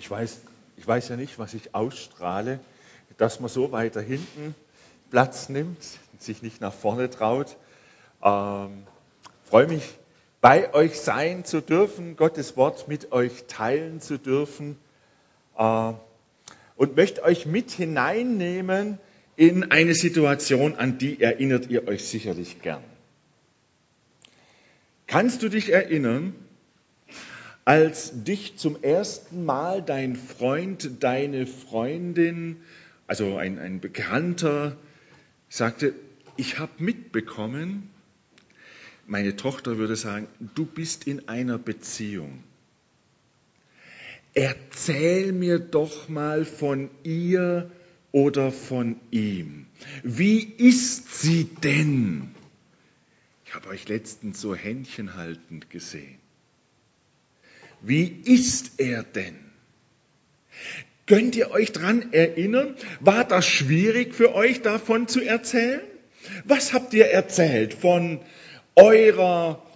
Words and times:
ich 0.00 0.10
weiß, 0.10 0.40
ich 0.78 0.86
weiß 0.86 1.10
ja 1.10 1.16
nicht, 1.16 1.38
was 1.38 1.52
ich 1.52 1.74
ausstrahle, 1.74 2.58
dass 3.18 3.38
man 3.38 3.50
so 3.50 3.70
weiter 3.70 4.00
hinten 4.00 4.54
Platz 5.10 5.50
nimmt, 5.50 5.76
sich 6.18 6.40
nicht 6.40 6.62
nach 6.62 6.72
vorne 6.72 7.10
traut. 7.10 7.58
Ähm, 8.22 8.84
freue 9.44 9.66
mich, 9.66 9.82
bei 10.40 10.72
euch 10.72 10.98
sein 10.98 11.44
zu 11.44 11.60
dürfen, 11.60 12.16
Gottes 12.16 12.56
Wort 12.56 12.88
mit 12.88 13.12
euch 13.12 13.44
teilen 13.46 14.00
zu 14.00 14.16
dürfen 14.16 14.78
äh, 15.58 15.92
und 16.76 16.96
möchte 16.96 17.22
euch 17.22 17.44
mit 17.44 17.70
hineinnehmen 17.70 18.98
in 19.36 19.70
eine 19.70 19.92
Situation, 19.92 20.76
an 20.76 20.96
die 20.96 21.20
erinnert 21.20 21.68
ihr 21.68 21.86
euch 21.86 22.06
sicherlich 22.06 22.62
gern. 22.62 22.82
Kannst 25.06 25.42
du 25.42 25.50
dich 25.50 25.70
erinnern, 25.70 26.34
als 27.70 28.24
dich 28.24 28.56
zum 28.56 28.82
ersten 28.82 29.44
Mal 29.44 29.80
dein 29.80 30.16
Freund, 30.16 31.04
deine 31.04 31.46
Freundin, 31.46 32.56
also 33.06 33.36
ein, 33.36 33.60
ein 33.60 33.78
Bekannter, 33.78 34.76
sagte, 35.48 35.94
ich 36.36 36.58
habe 36.58 36.72
mitbekommen, 36.78 37.88
meine 39.06 39.36
Tochter 39.36 39.78
würde 39.78 39.94
sagen, 39.94 40.26
du 40.56 40.66
bist 40.66 41.06
in 41.06 41.28
einer 41.28 41.58
Beziehung. 41.58 42.42
Erzähl 44.34 45.30
mir 45.30 45.60
doch 45.60 46.08
mal 46.08 46.44
von 46.44 46.90
ihr 47.04 47.70
oder 48.10 48.50
von 48.50 48.96
ihm. 49.12 49.66
Wie 50.02 50.40
ist 50.40 51.20
sie 51.20 51.44
denn? 51.44 52.34
Ich 53.44 53.54
habe 53.54 53.68
euch 53.68 53.86
letztens 53.88 54.40
so 54.40 54.56
händchenhaltend 54.56 55.70
gesehen. 55.70 56.19
Wie 57.82 58.06
ist 58.24 58.78
er 58.78 59.02
denn? 59.02 59.36
Könnt 61.06 61.34
ihr 61.34 61.50
euch 61.50 61.72
dran 61.72 62.12
erinnern? 62.12 62.76
War 63.00 63.24
das 63.24 63.46
schwierig 63.46 64.14
für 64.14 64.34
euch 64.34 64.62
davon 64.62 65.08
zu 65.08 65.20
erzählen? 65.20 65.80
Was 66.44 66.72
habt 66.72 66.94
ihr 66.94 67.06
erzählt 67.06 67.74
von 67.74 68.20
eurer, 68.76 69.66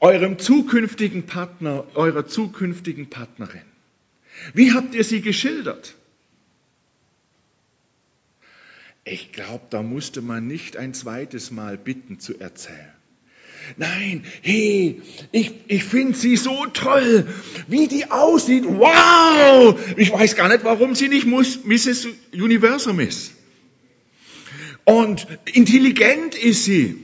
eurem 0.00 0.38
zukünftigen 0.38 1.26
Partner, 1.26 1.86
eurer 1.94 2.26
zukünftigen 2.26 3.08
Partnerin? 3.10 3.62
Wie 4.52 4.72
habt 4.72 4.94
ihr 4.94 5.04
sie 5.04 5.20
geschildert? 5.20 5.94
Ich 9.04 9.32
glaube, 9.32 9.66
da 9.68 9.82
musste 9.82 10.22
man 10.22 10.46
nicht 10.46 10.78
ein 10.78 10.94
zweites 10.94 11.50
Mal 11.50 11.76
bitten 11.76 12.18
zu 12.18 12.40
erzählen. 12.40 12.93
Nein, 13.76 14.24
hey, 14.42 15.00
ich, 15.32 15.52
ich 15.66 15.84
finde 15.84 16.16
sie 16.16 16.36
so 16.36 16.66
toll, 16.66 17.26
wie 17.68 17.88
die 17.88 18.10
aussieht. 18.10 18.64
Wow! 18.66 19.78
Ich 19.96 20.12
weiß 20.12 20.36
gar 20.36 20.48
nicht, 20.48 20.64
warum 20.64 20.94
sie 20.94 21.08
nicht 21.08 21.26
Mrs. 21.26 22.08
Universum 22.32 23.00
ist. 23.00 23.32
Und 24.84 25.26
intelligent 25.46 26.34
ist 26.34 26.64
sie. 26.64 27.02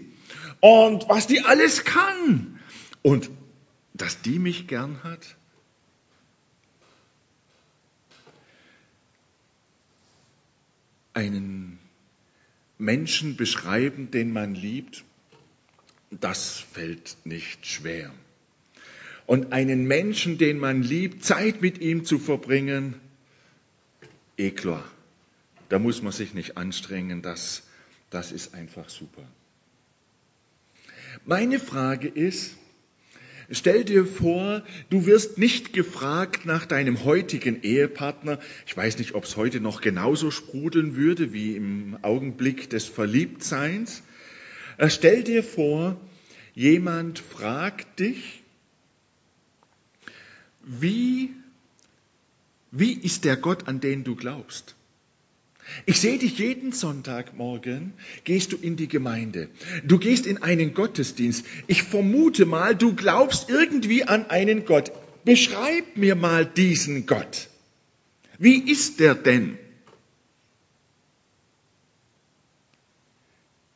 Und 0.60 1.08
was 1.08 1.26
die 1.26 1.40
alles 1.40 1.84
kann. 1.84 2.58
Und 3.02 3.30
dass 3.94 4.20
die 4.22 4.38
mich 4.38 4.66
gern 4.66 5.02
hat. 5.02 5.36
Einen 11.14 11.78
Menschen 12.78 13.36
beschreiben, 13.36 14.10
den 14.10 14.32
man 14.32 14.54
liebt, 14.54 15.04
das 16.10 16.58
fällt 16.58 17.16
nicht 17.24 17.66
schwer. 17.66 18.12
Und 19.26 19.52
einen 19.52 19.86
Menschen, 19.86 20.38
den 20.38 20.58
man 20.58 20.82
liebt, 20.82 21.24
Zeit 21.24 21.62
mit 21.62 21.78
ihm 21.80 22.04
zu 22.04 22.18
verbringen, 22.18 22.94
eh 24.36 24.50
klar. 24.50 24.84
Da 25.68 25.78
muss 25.78 26.02
man 26.02 26.12
sich 26.12 26.34
nicht 26.34 26.56
anstrengen, 26.56 27.22
das, 27.22 27.62
das 28.10 28.32
ist 28.32 28.54
einfach 28.54 28.88
super. 28.88 29.22
Meine 31.24 31.60
Frage 31.60 32.08
ist, 32.08 32.56
Stell 33.52 33.82
dir 33.82 34.06
vor, 34.06 34.62
du 34.90 35.06
wirst 35.06 35.36
nicht 35.36 35.72
gefragt 35.72 36.46
nach 36.46 36.66
deinem 36.66 37.04
heutigen 37.04 37.64
Ehepartner. 37.64 38.38
Ich 38.64 38.76
weiß 38.76 38.98
nicht, 38.98 39.16
ob 39.16 39.24
es 39.24 39.36
heute 39.36 39.60
noch 39.60 39.80
genauso 39.80 40.30
sprudeln 40.30 40.94
würde 40.94 41.32
wie 41.32 41.56
im 41.56 41.98
Augenblick 42.02 42.70
des 42.70 42.84
Verliebtseins. 42.84 44.04
Äh, 44.78 44.88
stell 44.88 45.24
dir 45.24 45.42
vor, 45.42 46.00
jemand 46.54 47.18
fragt 47.18 48.00
dich, 48.00 48.42
wie, 50.62 51.30
wie 52.70 52.92
ist 52.92 53.24
der 53.24 53.36
Gott, 53.36 53.68
an 53.68 53.80
den 53.80 54.04
du 54.04 54.16
glaubst? 54.16 54.74
Ich 55.86 56.00
sehe 56.00 56.18
dich 56.18 56.38
jeden 56.38 56.72
Sonntagmorgen, 56.72 57.92
gehst 58.24 58.52
du 58.52 58.56
in 58.56 58.76
die 58.76 58.88
Gemeinde. 58.88 59.48
Du 59.84 59.98
gehst 59.98 60.26
in 60.26 60.42
einen 60.42 60.74
Gottesdienst. 60.74 61.44
Ich 61.66 61.82
vermute 61.82 62.44
mal, 62.44 62.74
du 62.74 62.94
glaubst 62.94 63.48
irgendwie 63.48 64.04
an 64.04 64.28
einen 64.30 64.64
Gott. 64.64 64.90
Beschreib 65.24 65.96
mir 65.96 66.16
mal 66.16 66.44
diesen 66.44 67.06
Gott. 67.06 67.48
Wie 68.38 68.58
ist 68.70 69.00
der 69.00 69.14
denn? 69.14 69.58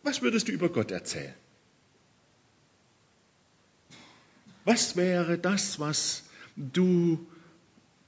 Was 0.03 0.23
würdest 0.23 0.49
du 0.49 0.53
über 0.53 0.69
Gott 0.69 0.91
erzählen? 0.91 1.35
Was 4.65 4.97
wäre 4.97 5.39
das, 5.39 5.79
was 5.79 6.25
du 6.57 7.27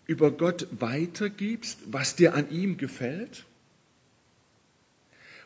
über 0.06 0.30
Gott 0.30 0.68
weitergibst, 0.70 1.78
was 1.86 2.16
dir 2.16 2.34
an 2.34 2.50
ihm 2.50 2.76
gefällt? 2.76 3.44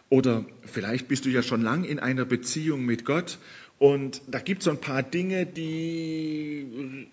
Oder 0.09 0.45
vielleicht 0.63 1.09
bist 1.09 1.25
du 1.25 1.31
ja 1.31 1.43
schon 1.43 1.63
lang 1.63 1.85
in 1.85 1.99
einer 1.99 2.25
Beziehung 2.25 2.85
mit 2.85 3.05
Gott 3.05 3.39
und 3.79 4.21
da 4.27 4.41
gibt 4.41 4.61
es 4.61 4.65
so 4.65 4.71
ein 4.71 4.81
paar 4.81 5.03
Dinge, 5.03 5.47
die, 5.47 7.07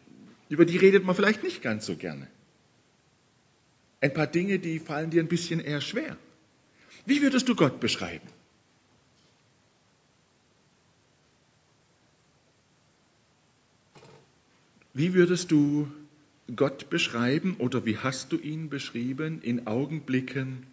über 0.49 0.65
die 0.65 0.77
redet 0.77 1.05
man 1.05 1.15
vielleicht 1.15 1.43
nicht 1.43 1.61
ganz 1.61 1.85
so 1.85 1.95
gerne. 1.95 2.27
Ein 4.01 4.13
paar 4.13 4.27
Dinge, 4.27 4.59
die 4.59 4.79
fallen 4.79 5.09
dir 5.09 5.23
ein 5.23 5.27
bisschen 5.27 5.59
eher 5.59 5.81
schwer. 5.81 6.17
Wie 7.05 7.21
würdest 7.21 7.47
du 7.47 7.55
Gott 7.55 7.79
beschreiben? 7.79 8.27
Wie 14.97 15.13
würdest 15.13 15.51
du 15.51 15.91
Gott 16.55 16.89
beschreiben 16.89 17.57
oder 17.57 17.85
wie 17.85 17.99
hast 17.99 18.31
du 18.31 18.37
ihn 18.39 18.67
beschrieben 18.71 19.43
in 19.43 19.67
Augenblicken, 19.67 20.65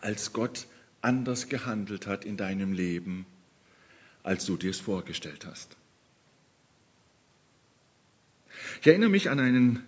als 0.00 0.32
Gott 0.32 0.66
anders 1.00 1.48
gehandelt 1.48 2.08
hat 2.08 2.24
in 2.24 2.36
deinem 2.36 2.72
Leben, 2.72 3.24
als 4.24 4.46
du 4.46 4.56
dir 4.56 4.70
es 4.70 4.80
vorgestellt 4.80 5.46
hast. 5.46 5.76
Ich 8.80 8.88
erinnere 8.88 9.10
mich 9.10 9.30
an 9.30 9.38
einen 9.38 9.84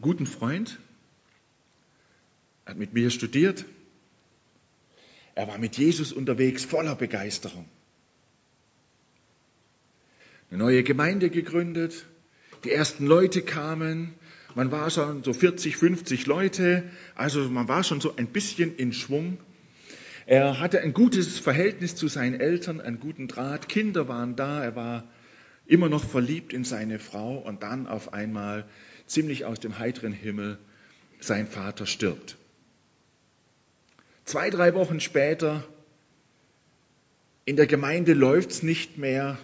guten 0.00 0.24
Freund, 0.24 0.78
hat 2.64 2.78
mit 2.78 2.94
mir 2.94 3.10
studiert, 3.10 3.66
er 5.34 5.46
war 5.46 5.58
mit 5.58 5.76
Jesus 5.76 6.10
unterwegs, 6.10 6.64
voller 6.64 6.94
Begeisterung. 6.94 7.68
Eine 10.48 10.60
neue 10.60 10.82
Gemeinde 10.84 11.28
gegründet, 11.28 12.06
die 12.64 12.72
ersten 12.72 13.06
Leute 13.06 13.42
kamen, 13.42 14.14
man 14.54 14.70
war 14.70 14.90
schon 14.90 15.24
so 15.24 15.32
40, 15.32 15.76
50 15.76 16.26
Leute, 16.26 16.84
also 17.14 17.40
man 17.48 17.68
war 17.68 17.84
schon 17.84 18.00
so 18.00 18.16
ein 18.16 18.28
bisschen 18.28 18.76
in 18.76 18.92
Schwung. 18.92 19.38
Er 20.26 20.60
hatte 20.60 20.80
ein 20.80 20.94
gutes 20.94 21.38
Verhältnis 21.38 21.96
zu 21.96 22.08
seinen 22.08 22.40
Eltern, 22.40 22.80
einen 22.80 23.00
guten 23.00 23.28
Draht, 23.28 23.68
Kinder 23.68 24.08
waren 24.08 24.36
da, 24.36 24.62
er 24.62 24.76
war 24.76 25.04
immer 25.66 25.88
noch 25.88 26.04
verliebt 26.04 26.52
in 26.52 26.64
seine 26.64 26.98
Frau 26.98 27.36
und 27.36 27.62
dann 27.62 27.86
auf 27.86 28.12
einmal 28.12 28.64
ziemlich 29.06 29.44
aus 29.44 29.60
dem 29.60 29.78
heiteren 29.78 30.12
Himmel 30.12 30.58
sein 31.20 31.46
Vater 31.46 31.86
stirbt. 31.86 32.36
Zwei, 34.24 34.50
drei 34.50 34.74
Wochen 34.74 35.00
später, 35.00 35.64
in 37.44 37.56
der 37.56 37.66
Gemeinde 37.66 38.14
läuft's 38.14 38.62
nicht 38.62 38.96
mehr, 38.96 39.38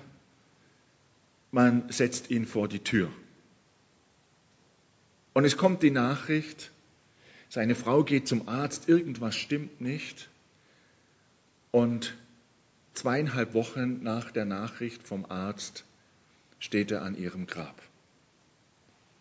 man 1.50 1.90
setzt 1.90 2.30
ihn 2.30 2.46
vor 2.46 2.68
die 2.68 2.78
Tür. 2.78 3.10
Und 5.40 5.46
es 5.46 5.56
kommt 5.56 5.82
die 5.82 5.90
Nachricht, 5.90 6.70
seine 7.48 7.74
Frau 7.74 8.04
geht 8.04 8.28
zum 8.28 8.46
Arzt, 8.46 8.90
irgendwas 8.90 9.34
stimmt 9.34 9.80
nicht. 9.80 10.28
Und 11.70 12.14
zweieinhalb 12.92 13.54
Wochen 13.54 14.02
nach 14.02 14.32
der 14.32 14.44
Nachricht 14.44 15.08
vom 15.08 15.24
Arzt 15.24 15.86
steht 16.58 16.90
er 16.90 17.00
an 17.00 17.16
ihrem 17.16 17.46
Grab 17.46 17.80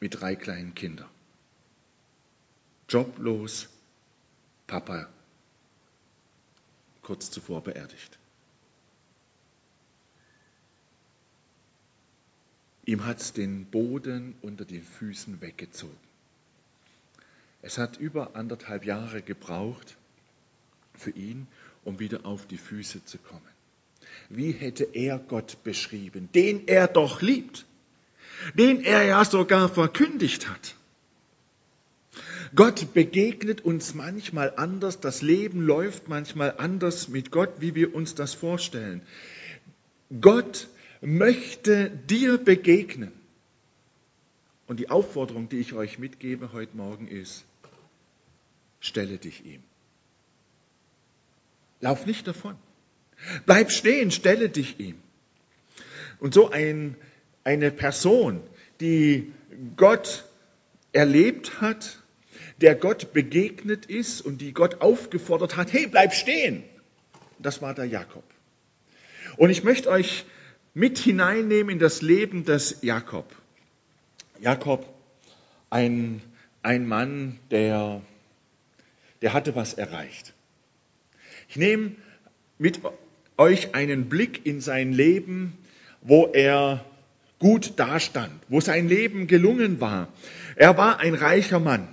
mit 0.02 0.20
drei 0.20 0.36
kleinen 0.36 0.76
Kindern. 0.76 1.08
Joblos, 2.90 3.70
Papa 4.68 5.08
kurz 7.02 7.32
zuvor 7.32 7.64
beerdigt. 7.64 8.20
Ihm 12.84 13.06
hat's 13.06 13.32
den 13.32 13.68
Boden 13.68 14.36
unter 14.42 14.66
den 14.66 14.84
Füßen 14.84 15.40
weggezogen. 15.40 16.09
Es 17.62 17.78
hat 17.78 17.98
über 17.98 18.36
anderthalb 18.36 18.86
Jahre 18.86 19.22
gebraucht 19.22 19.98
für 20.94 21.12
ihn, 21.12 21.48
um 21.84 22.00
wieder 22.00 22.26
auf 22.26 22.46
die 22.48 22.58
Füße 22.58 23.04
zu 23.06 23.18
kommen. 23.18 23.42
Wie 24.30 24.52
hätte 24.52 24.84
er 24.84 25.20
Gott 25.20 25.64
beschrieben, 25.64 26.30
den 26.34 26.68
er 26.68 26.88
doch 26.88 27.22
liebt, 27.22 27.66
den 28.54 28.82
er 28.82 29.04
ja 29.04 29.26
sogar 29.26 29.70
verkündigt 29.70 30.50
hat? 30.50 30.76
Gott 32.56 32.94
begegnet 32.94 33.62
uns 33.62 33.94
manchmal 33.94 34.54
anders, 34.56 35.00
das 35.00 35.22
Leben 35.22 35.62
läuft 35.62 36.08
manchmal 36.08 36.56
anders 36.58 37.08
mit 37.08 37.32
Gott, 37.32 37.54
wie 37.60 37.76
wir 37.76 37.94
uns 37.94 38.16
das 38.16 38.34
vorstellen. 38.34 39.02
Gott 40.22 40.68
möchte 41.02 41.90
dir 41.90 42.38
begegnen. 42.38 43.12
Und 44.68 44.80
die 44.80 44.90
Aufforderung, 44.90 45.50
die 45.50 45.60
ich 45.60 45.74
euch 45.74 46.00
mitgebe 46.00 46.52
heute 46.54 46.76
Morgen 46.78 47.08
ist, 47.08 47.46
stelle 48.80 49.18
dich 49.18 49.46
ihm. 49.46 49.64
Lauf 51.82 52.06
nicht 52.06 52.28
davon. 52.28 52.56
Bleib 53.46 53.72
stehen, 53.72 54.12
stelle 54.12 54.50
dich 54.50 54.80
ihm. 54.80 55.00
Und 56.20 56.34
so 56.34 56.50
ein, 56.50 56.96
eine 57.44 57.72
Person, 57.72 58.42
die 58.80 59.32
Gott 59.76 60.26
erlebt 60.92 61.62
hat, 61.62 62.00
der 62.62 62.76
Gott 62.76 63.14
begegnet 63.14 63.86
ist 63.86 64.22
und 64.22 64.40
die 64.40 64.54
Gott 64.54 64.82
aufgefordert 64.82 65.56
hat, 65.56 65.72
hey, 65.72 65.88
bleib 65.88 66.14
stehen. 66.14 66.64
Das 67.38 67.62
war 67.62 67.74
der 67.74 67.86
Jakob. 67.86 68.24
Und 69.38 69.50
ich 69.50 69.64
möchte 69.64 69.90
euch 69.90 70.26
mit 70.74 70.98
hineinnehmen 70.98 71.74
in 71.74 71.80
das 71.80 72.02
Leben 72.02 72.44
des 72.44 72.82
Jakob. 72.82 73.34
Jakob, 74.42 74.86
ein, 75.70 76.22
ein 76.64 76.88
Mann, 76.88 77.40
der, 77.52 78.02
der 79.22 79.34
hatte 79.34 79.56
was 79.56 79.74
erreicht. 79.74 80.34
Ich 81.48 81.56
nehme 81.56 81.92
mit 82.58 82.80
euch 83.38 83.74
einen 83.74 84.10
Blick 84.10 84.46
in 84.46 84.62
sein 84.62 84.94
Leben, 84.94 85.58
wo 86.02 86.28
er 86.28 86.86
gut 87.40 87.74
dastand, 87.78 88.34
wo 88.50 88.62
sein 88.62 88.88
Leben 88.88 89.28
gelungen 89.28 89.82
war. 89.82 90.10
Er 90.56 90.78
war 90.78 91.00
ein 91.00 91.14
reicher 91.16 91.60
Mann. 91.60 91.88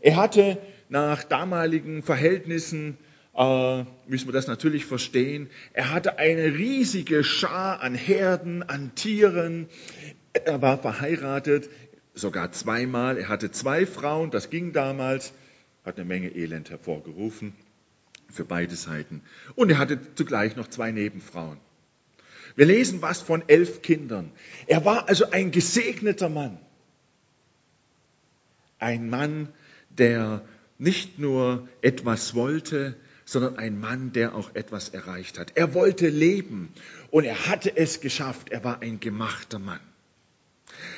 Er 0.00 0.16
hatte 0.16 0.58
nach 0.88 1.24
damaligen 1.24 2.02
Verhältnissen, 2.02 2.96
äh, 3.36 3.84
müssen 4.06 4.28
wir 4.28 4.32
das 4.32 4.46
natürlich 4.46 4.86
verstehen, 4.86 5.50
er 5.72 5.92
hatte 5.92 6.18
eine 6.18 6.54
riesige 6.54 7.24
Schar 7.24 7.80
an 7.82 7.94
Herden, 7.94 8.62
an 8.62 8.94
Tieren. 8.94 9.68
Er 10.32 10.62
war 10.62 10.78
verheiratet, 10.78 11.68
sogar 12.14 12.52
zweimal. 12.52 13.18
Er 13.18 13.28
hatte 13.28 13.50
zwei 13.50 13.86
Frauen, 13.86 14.30
das 14.30 14.50
ging 14.50 14.72
damals, 14.72 15.32
hat 15.88 15.96
eine 15.96 16.04
Menge 16.04 16.28
Elend 16.34 16.70
hervorgerufen 16.70 17.54
für 18.30 18.44
beide 18.44 18.76
Seiten. 18.76 19.22
Und 19.54 19.70
er 19.70 19.78
hatte 19.78 19.98
zugleich 20.14 20.54
noch 20.54 20.68
zwei 20.68 20.92
Nebenfrauen. 20.92 21.58
Wir 22.56 22.66
lesen 22.66 23.02
was 23.02 23.20
von 23.20 23.42
elf 23.48 23.82
Kindern. 23.82 24.30
Er 24.66 24.84
war 24.84 25.08
also 25.08 25.30
ein 25.30 25.50
gesegneter 25.50 26.28
Mann. 26.28 26.58
Ein 28.78 29.08
Mann, 29.08 29.48
der 29.90 30.42
nicht 30.78 31.18
nur 31.18 31.68
etwas 31.82 32.34
wollte, 32.34 32.96
sondern 33.24 33.58
ein 33.58 33.80
Mann, 33.80 34.12
der 34.12 34.34
auch 34.34 34.54
etwas 34.54 34.88
erreicht 34.90 35.38
hat. 35.38 35.52
Er 35.56 35.74
wollte 35.74 36.08
leben 36.08 36.72
und 37.10 37.24
er 37.24 37.46
hatte 37.48 37.76
es 37.76 38.00
geschafft. 38.00 38.50
Er 38.50 38.64
war 38.64 38.82
ein 38.82 39.00
gemachter 39.00 39.58
Mann. 39.58 39.80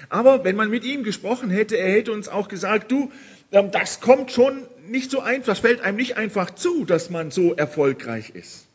Aber 0.09 0.45
wenn 0.45 0.57
man 0.57 0.71
mit 0.71 0.85
ihm 0.85 1.05
gesprochen 1.05 1.51
hätte, 1.51 1.77
er 1.77 1.93
hätte 1.93 2.13
uns 2.13 2.29
auch 2.29 2.49
gesagt, 2.49 2.91
du, 2.91 3.11
ähm, 3.53 3.71
das 3.71 4.01
kommt 4.01 4.31
schon 4.31 4.67
nicht 4.91 5.11
so 5.11 5.21
einfach, 5.21 5.47
das 5.47 5.61
fällt 5.61 5.81
einem 5.81 5.97
nicht 5.97 6.17
einfach 6.17 6.51
zu, 6.51 6.85
dass 6.85 7.11
man 7.11 7.31
so 7.31 7.55
erfolgreich 7.55 8.31
ist. 8.31 8.67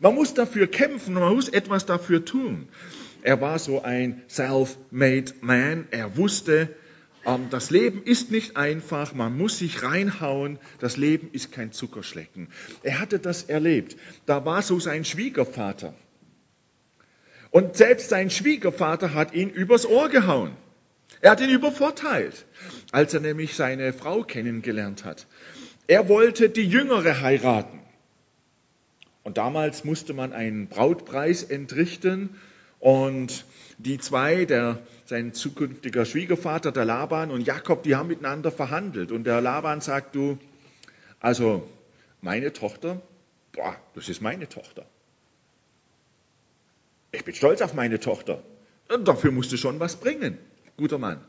Man 0.00 0.14
muss 0.14 0.34
dafür 0.34 0.66
kämpfen, 0.66 1.14
man 1.14 1.34
muss 1.34 1.48
etwas 1.48 1.86
dafür 1.86 2.24
tun. 2.24 2.68
Er 3.22 3.40
war 3.40 3.58
so 3.58 3.82
ein 3.82 4.22
self-made 4.28 5.32
man. 5.40 5.86
Er 5.92 6.16
wusste, 6.16 6.74
ähm, 7.24 7.48
das 7.50 7.70
Leben 7.70 8.02
ist 8.02 8.30
nicht 8.30 8.56
einfach, 8.56 9.14
man 9.14 9.36
muss 9.36 9.58
sich 9.58 9.82
reinhauen, 9.82 10.58
das 10.80 10.96
Leben 10.96 11.30
ist 11.32 11.52
kein 11.52 11.72
Zuckerschlecken. 11.72 12.48
Er 12.82 12.98
hatte 12.98 13.20
das 13.20 13.44
erlebt. 13.44 13.96
Da 14.26 14.44
war 14.44 14.62
so 14.62 14.80
sein 14.80 15.04
Schwiegervater. 15.04 15.94
Und 17.50 17.76
selbst 17.76 18.08
sein 18.08 18.30
Schwiegervater 18.30 19.14
hat 19.14 19.34
ihn 19.34 19.50
übers 19.50 19.86
Ohr 19.86 20.08
gehauen. 20.08 20.56
Er 21.20 21.32
hat 21.32 21.40
ihn 21.40 21.50
übervorteilt, 21.50 22.46
als 22.92 23.14
er 23.14 23.20
nämlich 23.20 23.56
seine 23.56 23.92
Frau 23.92 24.22
kennengelernt 24.22 25.04
hat. 25.04 25.26
Er 25.88 26.08
wollte 26.08 26.48
die 26.48 26.68
Jüngere 26.68 27.20
heiraten. 27.20 27.80
Und 29.24 29.38
damals 29.38 29.84
musste 29.84 30.14
man 30.14 30.32
einen 30.32 30.68
Brautpreis 30.68 31.42
entrichten 31.42 32.36
und 32.78 33.44
die 33.78 33.98
zwei, 33.98 34.44
der, 34.44 34.80
sein 35.04 35.32
zukünftiger 35.32 36.04
Schwiegervater, 36.04 36.72
der 36.72 36.84
Laban 36.84 37.30
und 37.30 37.42
Jakob, 37.42 37.82
die 37.82 37.96
haben 37.96 38.08
miteinander 38.08 38.50
verhandelt. 38.50 39.10
Und 39.10 39.24
der 39.24 39.40
Laban 39.40 39.80
sagt, 39.80 40.14
du, 40.14 40.38
also 41.20 41.68
meine 42.20 42.52
Tochter, 42.52 43.00
boah, 43.52 43.76
das 43.94 44.08
ist 44.08 44.20
meine 44.20 44.48
Tochter. 44.48 44.84
Ich 47.12 47.24
bin 47.24 47.34
stolz 47.34 47.60
auf 47.62 47.74
meine 47.74 48.00
Tochter. 48.00 48.42
Und 48.92 49.06
dafür 49.06 49.30
musst 49.30 49.52
du 49.52 49.56
schon 49.56 49.78
was 49.80 49.96
bringen, 49.96 50.38
guter 50.76 50.98
Mann. 50.98 51.24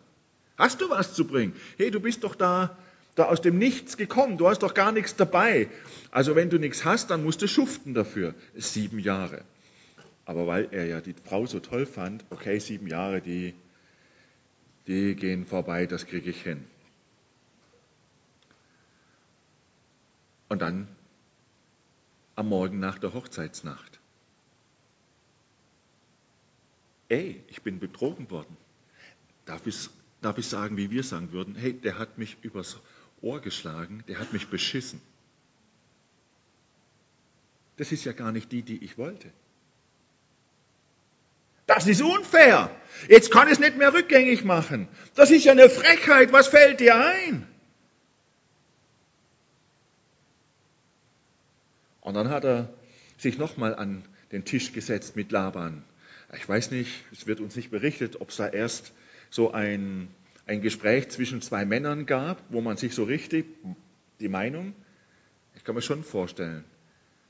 Hast 0.58 0.82
du 0.82 0.90
was 0.90 1.14
zu 1.14 1.26
bringen? 1.26 1.56
Hey, 1.78 1.92
du 1.92 2.00
bist 2.00 2.24
doch 2.24 2.36
da, 2.36 2.78
da 3.16 3.26
aus 3.26 3.42
dem 3.42 3.58
Nichts 3.58 3.98
gekommen. 3.98 4.38
Du 4.38 4.48
hast 4.48 4.60
doch 4.60 4.74
gar 4.74 4.92
nichts 4.92 5.16
dabei. 5.16 5.70
Also 6.12 6.36
wenn 6.36 6.50
du 6.50 6.60
nichts 6.60 6.86
hast, 6.86 7.10
dann 7.10 7.24
musst 7.24 7.42
du 7.42 7.48
schuften 7.48 7.94
dafür. 7.94 8.36
Sieben 8.56 9.00
Jahre. 9.00 9.44
Aber 10.26 10.48
weil 10.48 10.70
er 10.72 10.86
ja 10.86 11.02
die 11.02 11.16
Frau 11.26 11.46
so 11.46 11.60
toll 11.60 11.86
fand, 11.86 12.24
okay, 12.30 12.60
sieben 12.60 12.88
Jahre, 12.88 13.22
die, 13.22 13.54
die 14.88 15.16
gehen 15.16 15.46
vorbei, 15.46 15.86
das 15.86 16.06
kriege 16.06 16.30
ich 16.30 16.42
hin. 16.42 16.64
Und 20.48 20.62
dann 20.62 20.88
am 22.36 22.50
Morgen 22.50 22.80
nach 22.80 23.00
der 23.00 23.14
Hochzeitsnacht. 23.14 24.00
Ey, 27.10 27.44
ich 27.48 27.62
bin 27.62 27.80
betrogen 27.80 28.32
worden. 28.32 28.58
Darf 29.46 29.68
ich, 29.68 29.90
darf 30.24 30.38
ich 30.38 30.48
sagen, 30.48 30.78
wie 30.78 30.90
wir 30.90 31.04
sagen 31.04 31.32
würden, 31.32 31.56
hey, 31.56 31.74
der 31.74 32.00
hat 32.00 32.18
mich 32.18 32.38
übers 32.42 32.80
Ohr 33.22 33.42
geschlagen, 33.42 34.04
der 34.08 34.20
hat 34.20 34.34
mich 34.34 34.48
beschissen. 34.48 35.02
Das 37.78 37.92
ist 37.92 38.06
ja 38.06 38.12
gar 38.12 38.32
nicht 38.32 38.52
die, 38.52 38.62
die 38.62 38.84
ich 38.84 38.98
wollte. 38.98 39.32
Das 41.66 41.88
ist 41.88 42.02
unfair. 42.02 42.70
Jetzt 43.08 43.32
kann 43.32 43.48
ich 43.48 43.54
es 43.54 43.60
nicht 43.60 43.78
mehr 43.78 43.94
rückgängig 43.94 44.44
machen. 44.44 44.88
Das 45.16 45.32
ist 45.32 45.46
ja 45.46 45.54
eine 45.54 45.70
Frechheit. 45.70 46.34
Was 46.34 46.48
fällt 46.48 46.80
dir 46.80 46.96
ein? 46.96 47.48
Und 52.02 52.16
dann 52.16 52.30
hat 52.30 52.44
er 52.44 52.74
sich 53.18 53.38
nochmal 53.38 53.76
an 53.76 54.04
den 54.32 54.44
Tisch 54.44 54.74
gesetzt 54.74 55.16
mit 55.16 55.32
Laban. 55.32 55.84
Ich 56.36 56.48
weiß 56.48 56.72
nicht, 56.72 57.04
es 57.12 57.28
wird 57.28 57.40
uns 57.40 57.56
nicht 57.56 57.72
berichtet, 57.72 58.20
ob 58.20 58.30
es 58.30 58.36
da 58.36 58.48
erst 58.48 58.92
so 59.34 59.52
ein, 59.52 60.10
ein 60.46 60.62
Gespräch 60.62 61.10
zwischen 61.10 61.42
zwei 61.42 61.66
Männern 61.66 62.06
gab, 62.06 62.44
wo 62.50 62.62
man 62.62 62.78
sich 62.78 62.94
so 62.94 63.04
richtig 63.04 63.48
die 64.20 64.28
Meinung, 64.28 64.76
ich 65.56 65.64
kann 65.64 65.74
mir 65.74 65.82
schon 65.82 66.04
vorstellen. 66.04 66.64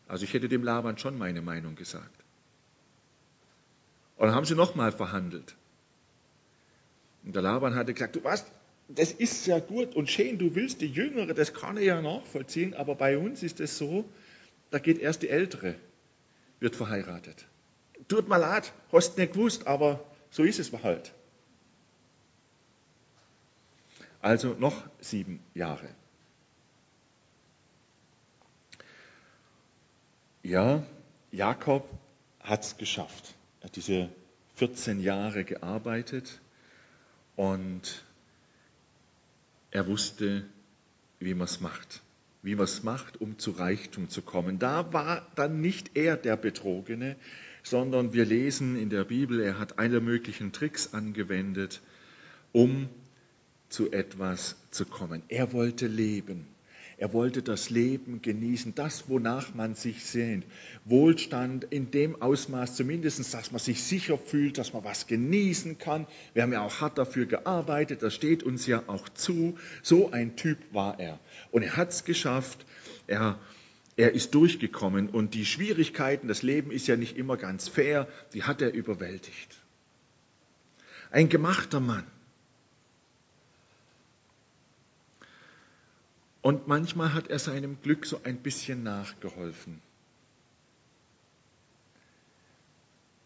Also 0.05 0.25
ich 0.25 0.33
hätte 0.33 0.49
dem 0.49 0.63
Laban 0.63 0.97
schon 0.97 1.17
meine 1.17 1.41
Meinung 1.41 1.75
gesagt. 1.75 2.19
Und 4.17 4.27
dann 4.27 4.35
haben 4.35 4.43
sie 4.43 4.53
nochmal 4.53 4.91
verhandelt. 4.91 5.55
Und 7.23 7.35
der 7.35 7.41
Laban 7.41 7.73
hatte 7.73 7.93
gesagt, 7.93 8.17
du 8.17 8.23
was, 8.25 8.45
das 8.89 9.13
ist 9.13 9.47
ja 9.47 9.59
gut 9.59 9.95
und 9.95 10.09
schön, 10.09 10.37
du 10.37 10.55
willst 10.55 10.81
die 10.81 10.91
Jüngere, 10.91 11.33
das 11.33 11.53
kann 11.53 11.77
ich 11.77 11.85
ja 11.85 12.01
nachvollziehen, 12.01 12.73
aber 12.73 12.95
bei 12.95 13.17
uns 13.17 13.43
ist 13.43 13.61
es 13.61 13.77
so, 13.77 14.03
da 14.71 14.79
geht 14.79 14.99
erst 14.99 15.21
die 15.21 15.29
Ältere, 15.29 15.75
wird 16.59 16.75
verheiratet. 16.75 17.45
Tut 18.09 18.27
mir 18.27 18.39
leid, 18.39 18.73
hast 18.91 19.17
nicht 19.17 19.31
gewusst, 19.31 19.67
aber 19.67 20.03
so 20.31 20.43
ist 20.43 20.59
es 20.59 20.73
halt. 20.83 21.13
Also 24.23 24.55
noch 24.57 24.85
sieben 25.01 25.41
Jahre. 25.53 25.89
Ja, 30.43 30.81
Jakob 31.29 31.89
hat 32.39 32.63
es 32.63 32.77
geschafft. 32.77 33.35
Er 33.59 33.65
hat 33.65 33.75
diese 33.75 34.09
14 34.55 35.01
Jahre 35.01 35.43
gearbeitet 35.43 36.39
und 37.35 38.01
er 39.71 39.87
wusste, 39.87 40.45
wie 41.19 41.33
man 41.33 41.43
es 41.43 41.59
macht. 41.59 42.01
Wie 42.43 42.55
man 42.55 42.63
es 42.63 42.81
macht, 42.81 43.19
um 43.19 43.37
zu 43.39 43.51
Reichtum 43.51 44.07
zu 44.07 44.21
kommen. 44.21 44.57
Da 44.57 44.93
war 44.93 45.27
dann 45.35 45.59
nicht 45.59 45.97
er 45.97 46.15
der 46.15 46.37
Betrogene, 46.37 47.17
sondern 47.61 48.13
wir 48.13 48.23
lesen 48.23 48.77
in 48.77 48.89
der 48.89 49.03
Bibel, 49.03 49.41
er 49.41 49.59
hat 49.59 49.79
alle 49.79 49.99
möglichen 49.99 50.53
Tricks 50.53 50.93
angewendet, 50.93 51.81
um 52.53 52.87
zu 53.73 53.91
etwas 53.91 54.55
zu 54.69 54.85
kommen. 54.85 55.23
Er 55.29 55.51
wollte 55.51 55.87
leben. 55.87 56.45
Er 56.97 57.11
wollte 57.11 57.41
das 57.41 57.71
Leben 57.71 58.21
genießen, 58.21 58.75
das, 58.75 59.09
wonach 59.09 59.55
man 59.55 59.73
sich 59.73 60.05
sehnt. 60.05 60.45
Wohlstand 60.85 61.65
in 61.71 61.89
dem 61.89 62.21
Ausmaß 62.21 62.75
zumindest, 62.75 63.33
dass 63.33 63.51
man 63.51 63.59
sich 63.59 63.81
sicher 63.81 64.19
fühlt, 64.19 64.59
dass 64.59 64.73
man 64.73 64.83
was 64.83 65.07
genießen 65.07 65.79
kann. 65.79 66.05
Wir 66.35 66.43
haben 66.43 66.53
ja 66.53 66.61
auch 66.61 66.81
hart 66.81 66.99
dafür 66.99 67.25
gearbeitet, 67.25 68.03
das 68.03 68.13
steht 68.13 68.43
uns 68.43 68.67
ja 68.67 68.83
auch 68.85 69.09
zu. 69.09 69.57
So 69.81 70.11
ein 70.11 70.35
Typ 70.35 70.59
war 70.71 70.99
er. 70.99 71.19
Und 71.49 71.63
er 71.63 71.75
hat 71.75 71.89
es 71.89 72.05
geschafft. 72.05 72.67
Er, 73.07 73.39
er 73.97 74.13
ist 74.13 74.35
durchgekommen. 74.35 75.09
Und 75.09 75.33
die 75.33 75.47
Schwierigkeiten, 75.47 76.27
das 76.27 76.43
Leben 76.43 76.69
ist 76.69 76.85
ja 76.85 76.95
nicht 76.95 77.17
immer 77.17 77.37
ganz 77.37 77.67
fair, 77.67 78.07
die 78.33 78.43
hat 78.43 78.61
er 78.61 78.71
überwältigt. 78.71 79.57
Ein 81.09 81.27
gemachter 81.27 81.79
Mann. 81.79 82.05
Und 86.43 86.67
manchmal 86.67 87.13
hat 87.13 87.29
er 87.29 87.39
seinem 87.39 87.81
Glück 87.81 88.05
so 88.05 88.19
ein 88.25 88.37
bisschen 88.37 88.83
nachgeholfen. 88.83 89.81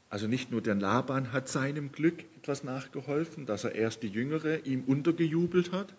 Also 0.10 0.28
nicht 0.28 0.52
nur 0.52 0.62
der 0.62 0.76
Laban 0.76 1.34
hat 1.34 1.50
seinem 1.50 1.92
Glück 1.92 2.24
etwas 2.38 2.64
nachgeholfen, 2.64 3.48
dass 3.48 3.64
er 3.64 3.74
erst 3.74 4.04
die 4.04 4.08
Jüngere 4.08 4.66
ihm 4.68 4.84
untergejubelt 4.84 5.72
hat, 5.72 5.94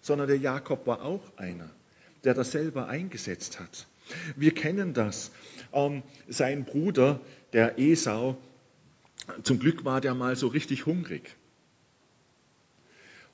sondern 0.00 0.28
der 0.28 0.38
Jakob 0.38 0.86
war 0.86 1.02
auch 1.02 1.36
einer, 1.36 1.68
der 2.22 2.32
das 2.32 2.52
selber 2.52 2.86
eingesetzt 2.86 3.58
hat. 3.58 3.88
Wir 4.36 4.54
kennen 4.54 4.94
das. 4.94 5.32
Ähm, 5.72 6.04
sein 6.28 6.64
Bruder, 6.64 7.20
der 7.52 7.80
Esau, 7.80 8.38
zum 9.42 9.58
Glück 9.58 9.84
war 9.84 10.00
der 10.00 10.14
mal 10.14 10.36
so 10.36 10.46
richtig 10.46 10.86
hungrig. 10.86 11.34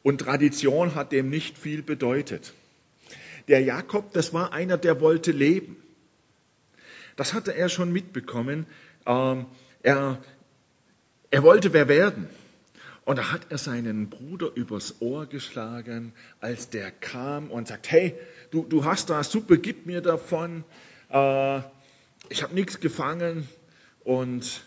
Und 0.02 0.22
Tradition 0.22 0.94
hat 0.94 1.12
dem 1.12 1.28
nicht 1.28 1.58
viel 1.58 1.82
bedeutet. 1.82 2.54
Der 3.48 3.62
Jakob, 3.62 4.12
das 4.12 4.32
war 4.32 4.52
einer, 4.52 4.76
der 4.76 5.00
wollte 5.00 5.32
leben. 5.32 5.76
Das 7.16 7.34
hatte 7.34 7.54
er 7.54 7.68
schon 7.68 7.92
mitbekommen. 7.92 8.66
Ähm, 9.06 9.46
er, 9.82 10.22
er 11.30 11.42
wollte 11.42 11.72
wer 11.72 11.88
werden. 11.88 12.28
Und 13.04 13.16
da 13.16 13.32
hat 13.32 13.46
er 13.48 13.56
seinen 13.56 14.10
Bruder 14.10 14.50
übers 14.54 15.00
Ohr 15.00 15.24
geschlagen, 15.24 16.12
als 16.40 16.68
der 16.68 16.90
kam 16.90 17.50
und 17.50 17.68
sagt, 17.68 17.90
hey, 17.90 18.14
du, 18.50 18.64
du 18.64 18.84
hast 18.84 19.08
da 19.08 19.24
Suppe, 19.24 19.58
gib 19.58 19.86
mir 19.86 20.02
davon. 20.02 20.62
Äh, 21.08 21.60
ich 22.28 22.42
habe 22.42 22.54
nichts 22.54 22.80
gefangen. 22.80 23.48
Und 24.04 24.62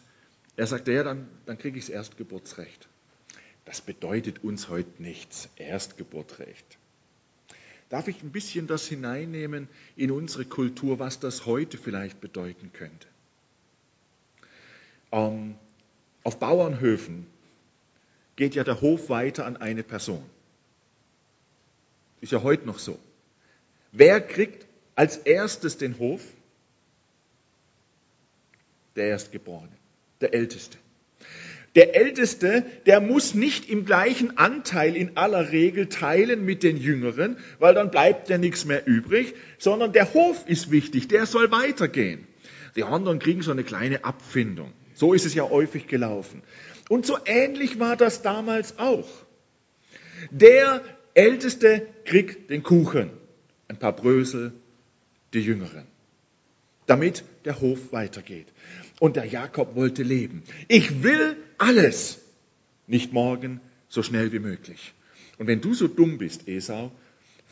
er 0.56 0.66
sagte, 0.66 0.92
ja, 0.92 1.04
dann, 1.04 1.28
dann 1.46 1.60
kriege 1.60 1.78
ich 1.78 1.86
das 1.86 1.94
Erstgeburtsrecht. 1.94 2.88
Das 3.66 3.80
bedeutet 3.80 4.44
uns 4.44 4.70
heute 4.70 5.02
nichts, 5.02 5.50
Erstgeburtsrecht. 5.56 6.80
Darf 7.92 8.08
ich 8.08 8.24
ein 8.24 8.32
bisschen 8.32 8.68
das 8.68 8.88
hineinnehmen 8.88 9.68
in 9.98 10.12
unsere 10.12 10.46
Kultur, 10.46 10.98
was 10.98 11.20
das 11.20 11.46
heute 11.46 11.78
vielleicht 11.78 12.22
bedeuten 12.22 12.72
könnte? 12.72 13.06
Ähm, 15.12 15.56
auf 16.24 16.40
Bauernhöfen 16.40 17.28
geht 18.38 18.56
ja 18.56 18.64
der 18.64 18.80
Hof 18.80 19.10
weiter 19.10 19.46
an 19.46 19.58
eine 19.58 19.84
Person. 19.84 20.24
Ist 22.22 22.32
ja 22.32 22.44
heute 22.44 22.66
noch 22.66 22.80
so. 22.80 22.98
Wer 23.92 24.22
kriegt 24.22 24.66
als 24.96 25.18
erstes 25.18 25.78
den 25.78 26.00
Hof? 26.00 26.26
Der 28.96 29.08
Erstgeborene, 29.08 29.76
der 30.22 30.34
Älteste. 30.34 30.78
Der 31.76 31.96
Älteste, 31.96 32.66
der 32.86 33.00
muss 33.00 33.34
nicht 33.34 33.70
im 33.70 33.86
gleichen 33.86 34.38
Anteil 34.38 34.96
in 34.96 35.16
aller 35.16 35.52
Regel 35.52 35.88
teilen 35.88 36.44
mit 36.44 36.64
den 36.64 36.76
Jüngeren, 36.76 37.38
weil 37.60 37.74
dann 37.74 37.92
bleibt 37.92 38.30
ja 38.30 38.38
nichts 38.38 38.66
mehr 38.66 38.86
übrig, 38.86 39.34
sondern 39.58 39.94
der 39.94 40.14
Hof 40.14 40.44
ist 40.48 40.70
wichtig, 40.72 41.08
der 41.08 41.26
soll 41.26 41.50
weitergehen. 41.52 42.28
Die 42.76 42.84
anderen 42.84 43.20
kriegen 43.20 43.42
so 43.42 43.52
eine 43.52 43.64
kleine 43.64 44.04
Abfindung. 44.04 44.74
So 44.94 45.14
ist 45.14 45.26
es 45.26 45.34
ja 45.34 45.50
häufig 45.50 45.88
gelaufen. 45.88 46.44
Und 46.90 47.06
so 47.06 47.18
ähnlich 47.26 47.80
war 47.80 47.96
das 47.96 48.22
damals 48.22 48.78
auch. 48.78 49.08
Der 50.30 50.84
Älteste 51.14 51.88
kriegt 52.04 52.50
den 52.50 52.64
Kuchen, 52.64 53.12
ein 53.70 53.78
paar 53.78 53.96
Brösel, 53.96 54.54
die 55.34 55.42
Jüngeren, 55.42 55.88
damit 56.86 57.24
der 57.46 57.62
Hof 57.62 57.94
weitergeht. 57.94 58.48
Und 59.02 59.16
der 59.16 59.26
Jakob 59.26 59.74
wollte 59.74 60.04
leben. 60.04 60.44
Ich 60.68 61.02
will 61.02 61.36
alles. 61.58 62.20
Nicht 62.86 63.12
morgen, 63.12 63.60
so 63.90 64.04
schnell 64.04 64.32
wie 64.32 64.38
möglich. 64.38 64.94
Und 65.40 65.48
wenn 65.48 65.60
du 65.60 65.74
so 65.74 65.88
dumm 65.88 66.20
bist, 66.20 66.48
Esau, 66.48 66.92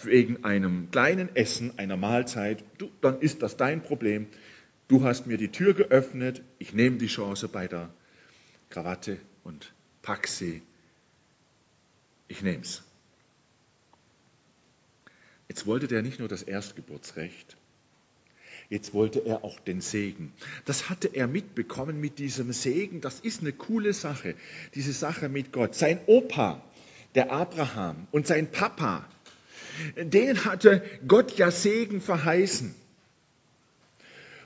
wegen 0.03 0.43
einem 0.43 0.91
kleinen 0.91 1.35
Essen, 1.35 1.75
einer 1.79 1.97
Mahlzeit, 1.97 2.63
du, 2.77 2.91
dann 3.01 3.19
ist 3.19 3.41
das 3.41 3.57
dein 3.57 3.81
Problem. 3.81 4.27
Du 4.89 5.03
hast 5.03 5.25
mir 5.25 5.37
die 5.39 5.47
Tür 5.47 5.73
geöffnet, 5.73 6.43
ich 6.59 6.75
nehme 6.75 6.97
die 6.97 7.07
Chance 7.07 7.47
bei 7.47 7.67
der 7.67 7.89
Krawatte 8.69 9.17
und 9.43 9.73
pack 10.03 10.27
sie. 10.27 10.61
Ich 12.27 12.43
nehme 12.43 12.61
es. 12.61 12.83
Jetzt 15.47 15.65
wollte 15.65 15.87
der 15.87 16.03
nicht 16.03 16.19
nur 16.19 16.27
das 16.27 16.43
Erstgeburtsrecht, 16.43 17.57
Jetzt 18.69 18.93
wollte 18.93 19.25
er 19.25 19.43
auch 19.43 19.59
den 19.59 19.81
Segen. 19.81 20.31
Das 20.65 20.91
hatte 20.91 21.07
er 21.07 21.27
mitbekommen 21.27 21.99
mit 21.99 22.19
diesem 22.19 22.53
Segen. 22.53 23.01
Das 23.01 23.19
ist 23.19 23.41
eine 23.41 23.51
coole 23.51 23.93
Sache, 23.93 24.35
diese 24.75 24.93
Sache 24.93 25.27
mit 25.27 25.51
Gott. 25.51 25.73
Sein 25.73 25.99
Opa, 26.05 26.61
der 27.15 27.31
Abraham 27.31 28.07
und 28.11 28.27
sein 28.27 28.51
Papa, 28.51 29.09
denen 29.97 30.45
hatte 30.45 30.83
Gott 31.07 31.35
ja 31.37 31.49
Segen 31.49 31.99
verheißen. 31.99 32.75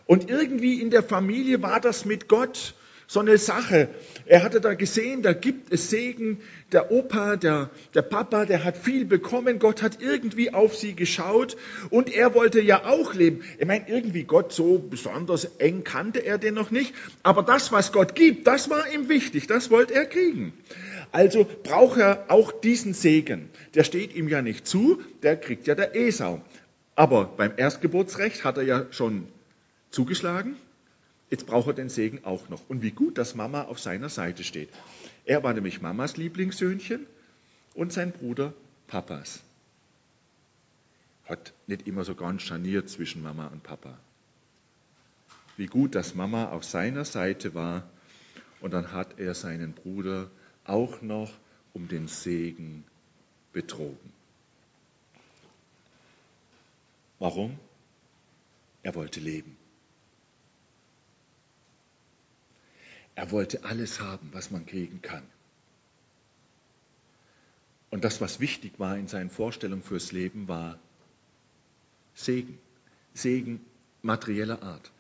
Und 0.05 0.29
irgendwie 0.29 0.81
in 0.81 0.89
der 0.89 1.03
Familie 1.03 1.61
war 1.61 1.81
das 1.81 2.05
mit 2.05 2.29
Gott 2.29 2.75
so 3.07 3.19
eine 3.19 3.37
Sache. 3.37 3.89
Er 4.25 4.43
hatte 4.43 4.61
da 4.61 4.73
gesehen, 4.73 5.21
da 5.21 5.33
gibt 5.33 5.71
es 5.71 5.89
Segen. 5.89 6.39
Der 6.71 6.91
Opa, 6.91 7.35
der, 7.35 7.69
der 7.93 8.01
Papa, 8.01 8.45
der 8.45 8.63
hat 8.63 8.77
viel 8.77 9.05
bekommen. 9.05 9.59
Gott 9.59 9.81
hat 9.81 10.01
irgendwie 10.01 10.53
auf 10.53 10.75
sie 10.75 10.95
geschaut 10.95 11.57
und 11.89 12.13
er 12.13 12.33
wollte 12.33 12.61
ja 12.61 12.85
auch 12.85 13.13
leben. 13.13 13.43
Ich 13.59 13.67
meine, 13.67 13.87
irgendwie 13.87 14.23
Gott 14.23 14.53
so 14.53 14.79
besonders 14.79 15.45
eng 15.59 15.83
kannte 15.83 16.19
er 16.19 16.37
den 16.37 16.53
noch 16.53 16.71
nicht. 16.71 16.93
Aber 17.21 17.43
das, 17.43 17.71
was 17.71 17.91
Gott 17.91 18.15
gibt, 18.15 18.47
das 18.47 18.69
war 18.69 18.91
ihm 18.91 19.09
wichtig. 19.09 19.47
Das 19.47 19.69
wollte 19.69 19.93
er 19.93 20.05
kriegen. 20.05 20.53
Also 21.11 21.47
braucht 21.63 21.99
er 21.99 22.25
auch 22.29 22.51
diesen 22.51 22.93
Segen. 22.93 23.49
Der 23.75 23.83
steht 23.83 24.15
ihm 24.15 24.27
ja 24.27 24.41
nicht 24.41 24.67
zu, 24.67 25.01
der 25.21 25.37
kriegt 25.37 25.67
ja 25.67 25.75
der 25.75 25.95
Esau. 25.95 26.41
Aber 26.95 27.25
beim 27.25 27.53
Erstgeburtsrecht 27.55 28.43
hat 28.43 28.57
er 28.57 28.63
ja 28.63 28.85
schon 28.91 29.27
zugeschlagen. 29.91 30.55
Jetzt 31.33 31.47
braucht 31.47 31.65
er 31.65 31.73
den 31.73 31.89
Segen 31.89 32.25
auch 32.25 32.47
noch. 32.49 32.61
Und 32.69 32.83
wie 32.83 32.91
gut, 32.91 33.17
dass 33.17 33.33
Mama 33.33 33.63
auf 33.63 33.79
seiner 33.79 34.09
Seite 34.09 34.43
steht. 34.43 34.69
Er 35.25 35.41
war 35.41 35.51
nämlich 35.51 35.81
Mamas 35.81 36.15
Lieblingssöhnchen 36.15 37.07
und 37.73 37.91
sein 37.91 38.11
Bruder 38.11 38.53
Papas. 38.85 39.41
Hat 41.25 41.51
nicht 41.65 41.87
immer 41.87 42.03
so 42.03 42.13
ganz 42.13 42.43
scharniert 42.43 42.87
zwischen 42.87 43.23
Mama 43.23 43.47
und 43.47 43.63
Papa. 43.63 43.97
Wie 45.57 45.65
gut, 45.65 45.95
dass 45.95 46.13
Mama 46.13 46.49
auf 46.49 46.65
seiner 46.65 47.03
Seite 47.03 47.55
war 47.55 47.89
und 48.61 48.71
dann 48.71 48.91
hat 48.91 49.17
er 49.17 49.33
seinen 49.33 49.73
Bruder 49.73 50.29
auch 50.65 51.01
noch 51.01 51.31
um 51.73 51.87
den 51.87 52.07
Segen 52.07 52.83
betrogen. 53.53 54.13
Warum? 57.17 57.57
Er 58.83 58.93
wollte 58.93 59.19
leben. 59.19 59.62
Er 63.15 63.31
wollte 63.31 63.63
alles 63.63 63.99
haben, 63.99 64.29
was 64.33 64.51
man 64.51 64.65
kriegen 64.65 65.01
kann. 65.01 65.23
Und 67.89 68.03
das, 68.03 68.21
was 68.21 68.39
wichtig 68.39 68.79
war 68.79 68.97
in 68.97 69.07
seinen 69.07 69.29
Vorstellungen 69.29 69.83
fürs 69.83 70.11
Leben, 70.11 70.47
war 70.47 70.79
Segen. 72.15 72.57
Segen 73.13 73.63
materieller 74.01 74.63
Art. 74.63 74.91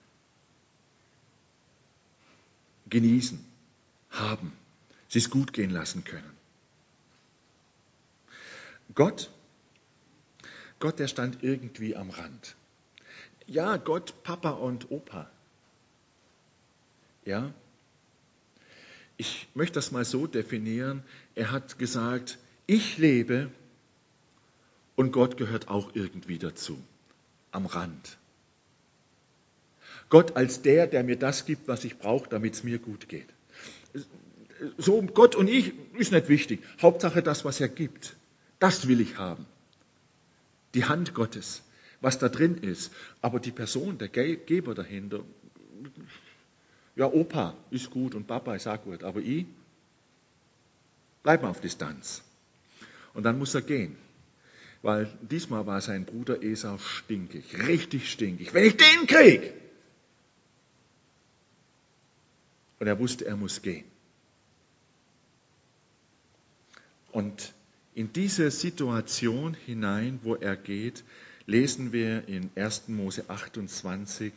Genießen, 2.89 3.43
haben, 4.11 4.53
sich 5.09 5.31
gut 5.31 5.53
gehen 5.53 5.71
lassen 5.71 6.03
können. 6.03 6.37
Gott, 8.93 9.31
Gott, 10.79 10.99
der 10.99 11.07
stand 11.07 11.41
irgendwie 11.41 11.95
am 11.95 12.11
Rand. 12.11 12.55
Ja, 13.47 13.77
Gott, 13.77 14.13
Papa 14.23 14.51
und 14.51 14.91
Opa. 14.91 15.29
Ja, 17.25 17.53
ich 19.17 19.47
möchte 19.53 19.75
das 19.75 19.91
mal 19.91 20.05
so 20.05 20.27
definieren, 20.27 21.03
er 21.35 21.51
hat 21.51 21.79
gesagt, 21.79 22.37
ich 22.65 22.97
lebe 22.97 23.49
und 24.95 25.11
Gott 25.11 25.37
gehört 25.37 25.67
auch 25.67 25.91
irgendwie 25.93 26.37
dazu, 26.37 26.77
am 27.51 27.65
Rand. 27.65 28.17
Gott 30.09 30.35
als 30.35 30.61
der, 30.61 30.87
der 30.87 31.03
mir 31.03 31.17
das 31.17 31.45
gibt, 31.45 31.67
was 31.67 31.83
ich 31.83 31.97
brauche, 31.97 32.29
damit 32.29 32.53
es 32.53 32.63
mir 32.63 32.79
gut 32.79 33.09
geht. 33.09 33.27
So 34.77 35.01
Gott 35.01 35.35
und 35.35 35.47
ich 35.47 35.73
ist 35.97 36.11
nicht 36.11 36.29
wichtig. 36.29 36.61
Hauptsache 36.81 37.23
das, 37.23 37.43
was 37.45 37.59
er 37.59 37.67
gibt. 37.67 38.15
Das 38.59 38.87
will 38.87 39.01
ich 39.01 39.17
haben. 39.17 39.45
Die 40.73 40.85
Hand 40.85 41.13
Gottes, 41.13 41.63
was 41.99 42.19
da 42.19 42.29
drin 42.29 42.57
ist. 42.57 42.91
Aber 43.21 43.39
die 43.39 43.51
Person, 43.51 43.97
der 43.97 44.07
Geber 44.07 44.75
dahinter, 44.75 45.23
ja, 46.95 47.07
Opa 47.07 47.55
ist 47.71 47.89
gut 47.89 48.15
und 48.15 48.27
Papa 48.27 48.55
ist 48.55 48.67
auch 48.67 48.81
gut, 48.81 49.03
aber 49.03 49.19
ich 49.19 49.45
bleib 51.23 51.41
mal 51.41 51.49
auf 51.49 51.61
Distanz. 51.61 52.21
Und 53.13 53.23
dann 53.23 53.37
muss 53.39 53.55
er 53.55 53.61
gehen. 53.61 53.95
Weil 54.81 55.09
diesmal 55.21 55.65
war 55.65 55.79
sein 55.79 56.05
Bruder 56.05 56.43
Esau 56.43 56.77
stinkig, 56.77 57.67
richtig 57.67 58.11
stinkig. 58.11 58.53
Wenn 58.53 58.65
ich 58.65 58.75
den 58.75 59.07
krieg! 59.07 59.53
Und 62.79 62.87
er 62.87 62.99
wusste, 62.99 63.25
er 63.25 63.37
muss 63.37 63.61
gehen. 63.61 63.85
Und 67.13 67.53
in 67.95 68.11
diese 68.11 68.51
Situation 68.51 69.53
hinein, 69.53 70.19
wo 70.23 70.35
er 70.35 70.57
geht, 70.57 71.03
lesen 71.45 71.93
wir 71.93 72.27
in 72.27 72.49
1. 72.55 72.89
Mose 72.89 73.23
28, 73.29 74.33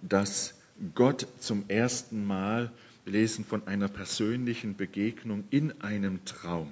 dass 0.00 0.54
Gott 0.94 1.26
zum 1.38 1.68
ersten 1.68 2.24
Mal, 2.24 2.72
wir 3.04 3.12
lesen 3.12 3.44
von 3.44 3.66
einer 3.66 3.88
persönlichen 3.88 4.76
Begegnung 4.76 5.44
in 5.50 5.80
einem 5.82 6.24
Traum. 6.24 6.70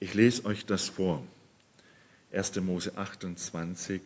Ich 0.00 0.14
lese 0.14 0.44
euch 0.44 0.66
das 0.66 0.88
vor. 0.88 1.24
1. 2.32 2.56
Mose 2.56 2.96
28, 2.96 4.00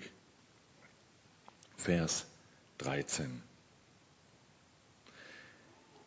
Vers 1.76 2.26
13. 2.78 3.42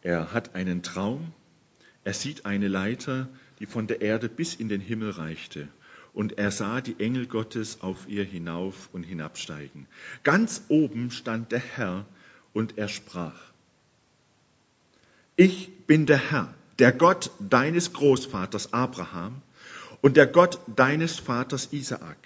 Er 0.01 0.32
hat 0.32 0.56
einen 0.56 0.84
Traum, 0.84 1.34
er 2.04 2.13
sieht 2.13 2.46
eine 2.46 2.68
Leiter, 2.68 3.28
die 3.60 3.66
von 3.66 3.88
der 3.88 4.01
Erde 4.01 4.30
bis 4.30 4.56
in 4.56 4.70
den 4.70 4.82
Himmel 4.82 5.12
reichte, 5.12 5.68
und 6.13 6.38
er 6.38 6.51
sah 6.51 6.82
die 6.82 6.96
Engel 7.00 7.28
Gottes 7.28 7.82
auf 7.82 8.08
ihr 8.08 8.24
hinauf 8.24 8.89
und 8.94 9.04
hinabsteigen. 9.04 9.88
Ganz 10.24 10.63
oben 10.68 11.12
stand 11.12 11.51
der 11.51 11.60
Herr, 11.60 12.06
und 12.54 12.78
er 12.78 12.88
sprach, 12.88 13.39
ich 15.36 15.72
bin 15.88 16.06
der 16.06 16.18
Herr, 16.18 16.54
der 16.80 16.92
Gott 16.92 17.32
deines 17.39 17.94
Großvaters 17.94 18.74
Abraham 18.74 19.42
und 20.01 20.18
der 20.18 20.28
Gott 20.28 20.60
deines 20.75 21.20
Vaters 21.20 21.72
Isaak. 21.72 22.18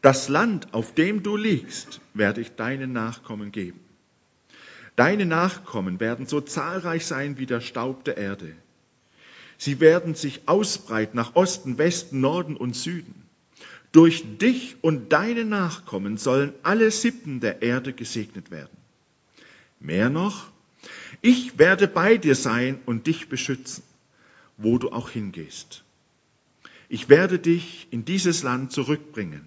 Das 0.00 0.28
Land, 0.28 0.72
auf 0.72 0.94
dem 0.94 1.22
du 1.22 1.36
liegst, 1.36 2.00
werde 2.14 2.40
ich 2.40 2.52
deinen 2.52 2.92
Nachkommen 2.92 3.52
geben. 3.52 3.80
Deine 4.96 5.26
Nachkommen 5.26 6.00
werden 6.00 6.26
so 6.26 6.40
zahlreich 6.40 7.04
sein 7.06 7.38
wie 7.38 7.46
der 7.46 7.60
Staub 7.60 8.04
der 8.04 8.16
Erde. 8.16 8.54
Sie 9.58 9.80
werden 9.80 10.14
sich 10.14 10.42
ausbreiten 10.46 11.16
nach 11.16 11.34
Osten, 11.34 11.76
Westen, 11.78 12.20
Norden 12.20 12.56
und 12.56 12.76
Süden. 12.76 13.14
Durch 13.90 14.24
dich 14.38 14.76
und 14.82 15.12
deine 15.12 15.44
Nachkommen 15.44 16.16
sollen 16.16 16.52
alle 16.62 16.90
Sippen 16.90 17.40
der 17.40 17.60
Erde 17.62 17.92
gesegnet 17.92 18.50
werden. 18.50 18.76
Mehr 19.80 20.10
noch, 20.10 20.48
ich 21.22 21.58
werde 21.58 21.88
bei 21.88 22.16
dir 22.16 22.34
sein 22.34 22.78
und 22.86 23.06
dich 23.06 23.28
beschützen, 23.28 23.82
wo 24.56 24.78
du 24.78 24.90
auch 24.90 25.10
hingehst. 25.10 25.82
Ich 26.88 27.08
werde 27.08 27.38
dich 27.38 27.88
in 27.90 28.04
dieses 28.04 28.42
Land 28.42 28.72
zurückbringen. 28.72 29.44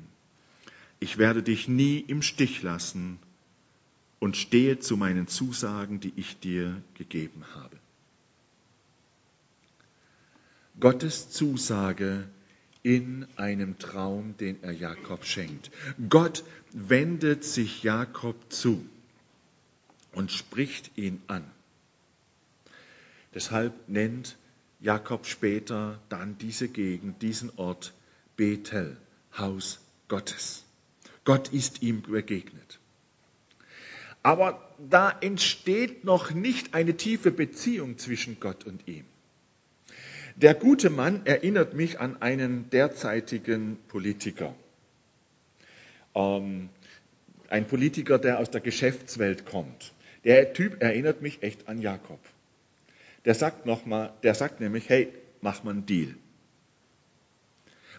Ich 1.00 1.18
werde 1.18 1.42
dich 1.42 1.68
nie 1.68 2.00
im 2.00 2.22
Stich 2.22 2.62
lassen 2.62 3.18
und 4.20 4.38
stehe 4.38 4.80
zu 4.80 4.98
meinen 4.98 5.28
Zusagen, 5.28 6.00
die 6.00 6.14
ich 6.16 6.40
dir 6.40 6.82
gegeben 6.96 7.44
habe. 7.56 7.78
Gottes 10.80 11.30
Zusage 11.30 12.28
in 12.84 13.28
einem 13.36 13.78
Traum, 13.78 14.36
den 14.38 14.64
er 14.64 14.72
Jakob 14.72 15.26
schenkt. 15.26 15.72
Gott 16.10 16.44
wendet 16.72 17.44
sich 17.44 17.84
Jakob 17.84 18.36
zu 18.52 18.84
und 20.14 20.32
spricht 20.32 20.98
ihn 20.98 21.22
an. 21.28 21.44
Deshalb 23.34 23.74
nennt 23.88 24.38
Jakob 24.80 25.26
später 25.26 26.00
dann 26.10 26.38
diese 26.40 26.68
Gegend, 26.68 27.22
diesen 27.22 27.52
Ort 27.58 27.94
Bethel, 28.36 28.98
Haus 29.38 29.80
Gottes. 30.08 30.64
Gott 31.24 31.50
ist 31.50 31.84
ihm 31.84 32.02
begegnet. 32.02 32.80
Aber 34.24 34.76
da 34.78 35.12
entsteht 35.22 36.04
noch 36.04 36.32
nicht 36.32 36.74
eine 36.74 36.98
tiefe 36.98 37.32
Beziehung 37.32 37.98
zwischen 37.98 38.40
Gott 38.40 38.66
und 38.66 38.88
ihm. 38.88 39.06
Der 40.36 40.54
gute 40.54 40.90
Mann 40.90 41.26
erinnert 41.26 41.74
mich 41.74 42.00
an 42.00 42.22
einen 42.22 42.70
derzeitigen 42.70 43.78
Politiker. 43.88 44.56
Ähm, 46.16 46.70
ein 47.50 47.68
Politiker, 47.68 48.18
der 48.18 48.40
aus 48.40 48.50
der 48.50 48.62
Geschäftswelt 48.62 49.46
kommt. 49.46 49.94
Der 50.24 50.54
Typ 50.54 50.82
erinnert 50.82 51.22
mich 51.22 51.44
echt 51.44 51.68
an 51.68 51.82
Jakob. 51.82 52.20
Der 53.26 53.36
sagt 53.36 53.66
nochmal, 53.66 54.14
der 54.24 54.34
sagt 54.34 54.62
nämlich, 54.62 54.90
hey, 54.90 55.12
mach 55.42 55.64
mal 55.64 55.72
einen 55.72 55.86
Deal. 55.86 56.16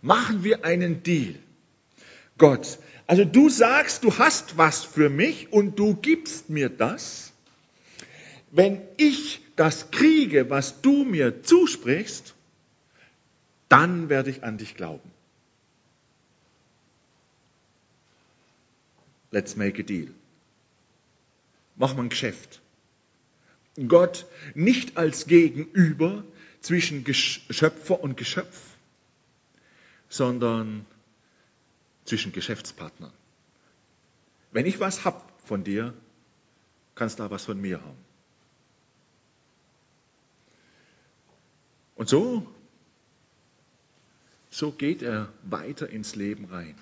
Machen 0.01 0.43
wir 0.43 0.65
einen 0.65 1.03
Deal. 1.03 1.35
Gott, 2.39 2.79
also 3.07 3.25
du 3.25 3.51
sagst, 3.51 4.05
du 4.05 4.19
hast 4.19 4.57
was 4.57 4.85
für 4.85 5.11
mich 5.11 5.53
und 5.53 5.79
du 5.79 5.95
gibst 5.95 6.49
mir 6.49 6.71
das. 6.71 7.33
Wenn 8.51 8.81
ich 8.97 9.42
das 9.57 9.91
kriege, 9.91 10.51
was 10.51 10.81
du 10.81 11.05
mir 11.05 11.43
zusprichst, 11.43 12.35
dann 13.69 14.09
werde 14.09 14.31
ich 14.31 14.45
an 14.45 14.59
dich 14.59 14.75
glauben. 14.75 15.11
Let's 19.31 19.57
make 19.57 19.81
a 19.81 19.85
deal. 19.85 20.09
Mach 21.77 21.95
mal 21.95 22.03
ein 22.03 22.09
Geschäft. 22.11 22.61
Gott 23.89 24.27
nicht 24.55 24.99
als 24.99 25.27
Gegenüber 25.27 26.23
zwischen 26.61 27.05
Schöpfer 27.15 28.01
und 28.01 28.17
Geschöpf, 28.19 28.61
sondern 30.11 30.85
zwischen 32.05 32.33
Geschäftspartnern. 32.33 33.13
Wenn 34.53 34.67
ich 34.67 34.81
was 34.81 35.07
hab 35.07 35.33
von 35.47 35.65
dir, 35.65 35.95
kannst 36.95 37.19
du 37.19 37.23
da 37.23 37.31
was 37.31 37.47
von 37.47 37.59
mir 37.59 37.81
haben. 37.81 38.12
Und 42.03 42.09
so, 42.09 42.45
so 44.51 44.73
geht 44.73 45.03
er 45.03 45.33
weiter 45.45 45.89
ins 45.89 46.17
Leben 46.17 46.47
rein. 46.47 46.75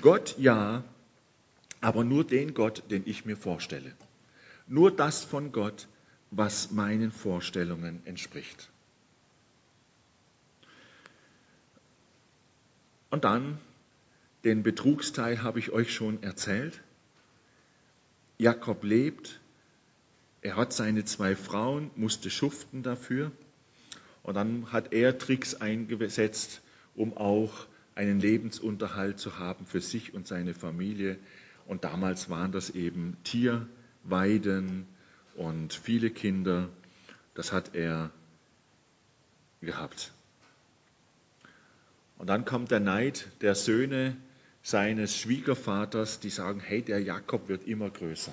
Gott 0.00 0.34
ja, 0.38 0.82
aber 1.82 2.04
nur 2.04 2.24
den 2.24 2.54
Gott, 2.54 2.82
den 2.90 3.02
ich 3.04 3.26
mir 3.26 3.36
vorstelle. 3.36 3.92
Nur 4.66 4.90
das 4.90 5.24
von 5.24 5.52
Gott, 5.52 5.88
was 6.30 6.70
meinen 6.70 7.12
Vorstellungen 7.12 8.00
entspricht. 8.06 8.70
Und 13.10 13.24
dann, 13.24 13.58
den 14.42 14.62
Betrugsteil 14.62 15.42
habe 15.42 15.58
ich 15.58 15.70
euch 15.72 15.92
schon 15.92 16.22
erzählt. 16.22 16.80
Jakob 18.38 18.82
lebt, 18.84 19.38
er 20.40 20.56
hat 20.56 20.72
seine 20.72 21.04
zwei 21.04 21.36
Frauen, 21.36 21.90
musste 21.94 22.30
schuften 22.30 22.82
dafür. 22.82 23.32
Und 24.22 24.34
dann 24.34 24.70
hat 24.72 24.92
er 24.92 25.18
Tricks 25.18 25.54
eingesetzt, 25.54 26.62
um 26.94 27.16
auch 27.16 27.66
einen 27.94 28.20
Lebensunterhalt 28.20 29.18
zu 29.18 29.38
haben 29.38 29.66
für 29.66 29.80
sich 29.80 30.14
und 30.14 30.26
seine 30.26 30.54
Familie. 30.54 31.18
Und 31.66 31.84
damals 31.84 32.30
waren 32.30 32.52
das 32.52 32.70
eben 32.70 33.16
Tierweiden, 33.24 34.86
und 35.34 35.72
viele 35.72 36.10
Kinder, 36.10 36.68
das 37.34 37.52
hat 37.52 37.74
er 37.74 38.10
gehabt. 39.60 40.12
Und 42.18 42.28
dann 42.28 42.44
kommt 42.44 42.70
der 42.70 42.80
Neid 42.80 43.28
der 43.40 43.54
Söhne 43.54 44.16
seines 44.62 45.16
Schwiegervaters, 45.16 46.20
die 46.20 46.30
sagen, 46.30 46.60
hey, 46.60 46.82
der 46.82 47.00
Jakob 47.00 47.48
wird 47.48 47.66
immer 47.66 47.90
größer. 47.90 48.32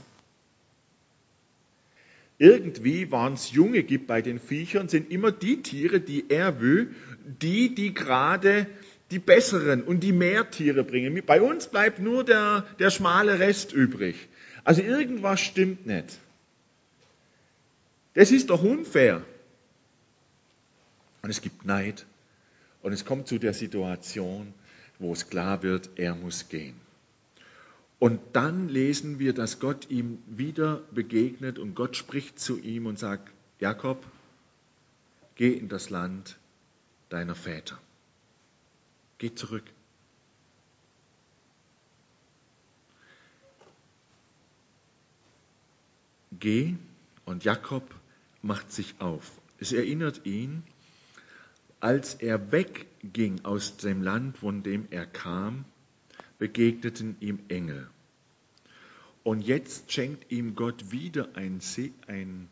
Irgendwie 2.40 3.12
waren 3.12 3.34
es 3.34 3.52
Junge 3.52 3.84
gibt 3.84 4.08
bei 4.08 4.22
den 4.22 4.40
Viechern, 4.40 4.88
sind 4.88 5.12
immer 5.12 5.32
die 5.32 5.62
Tiere, 5.62 6.00
die 6.00 6.30
er 6.30 6.62
will, 6.62 6.96
die, 7.42 7.76
die 7.76 7.94
gerade 7.94 8.66
die 9.12 9.20
besseren 9.20 9.84
und 9.84 10.00
die 10.00 10.14
mehr 10.14 10.50
Tiere 10.50 10.86
bringen. 10.86 11.22
Bei 11.26 11.42
uns 11.42 11.68
bleibt 11.68 12.00
nur 12.00 12.24
der, 12.24 12.66
der 12.80 12.92
schmale 12.92 13.40
Rest 13.40 13.74
übrig. 13.74 14.16
Also 14.64 14.82
irgendwas 14.82 15.42
stimmt 15.42 15.86
nicht. 15.86 16.18
Das 18.14 18.32
ist 18.32 18.50
doch 18.50 18.64
unfair. 18.64 19.22
Und 21.22 21.30
es 21.30 21.42
gibt 21.42 21.66
Neid. 21.66 22.06
Und 22.82 22.94
es 22.94 23.04
kommt 23.04 23.28
zu 23.28 23.38
der 23.38 23.54
Situation, 23.54 24.54
wo 24.98 25.12
es 25.12 25.30
klar 25.30 25.62
wird, 25.62 25.90
er 25.98 26.16
muss 26.16 26.48
gehen. 26.48 26.76
Und 28.00 28.22
dann 28.34 28.70
lesen 28.70 29.20
wir, 29.20 29.34
dass 29.34 29.60
Gott 29.60 29.90
ihm 29.90 30.24
wieder 30.26 30.78
begegnet 30.92 31.60
und 31.60 31.76
Gott 31.76 31.98
spricht 31.98 32.40
zu 32.40 32.58
ihm 32.58 32.86
und 32.86 32.98
sagt, 32.98 33.30
Jakob, 33.60 34.06
geh 35.36 35.52
in 35.52 35.68
das 35.68 35.90
Land, 35.90 36.38
deiner 37.10 37.36
Väter. 37.36 37.78
Geh 39.18 39.36
zurück. 39.36 39.66
Geh 46.40 46.76
und 47.26 47.44
Jakob 47.44 47.84
macht 48.42 48.72
sich 48.72 48.96
auf. 49.00 49.30
Es 49.60 49.74
erinnert 49.74 50.26
ihn, 50.26 50.64
als 51.82 52.14
er 52.14 52.54
wegging 52.54 53.44
aus 53.44 53.76
dem 53.76 54.02
Land, 54.02 54.38
von 54.38 54.64
dem 54.64 54.88
er 54.90 55.06
kam, 55.06 55.66
begegneten 56.40 57.18
ihm 57.20 57.40
Engel. 57.50 57.88
Und 59.24 59.42
jetzt 59.42 59.92
schenkt 59.92 60.32
ihm 60.32 60.56
Gott 60.56 60.92
wieder 60.92 61.36
ein, 61.36 61.60
ein, 62.08 62.50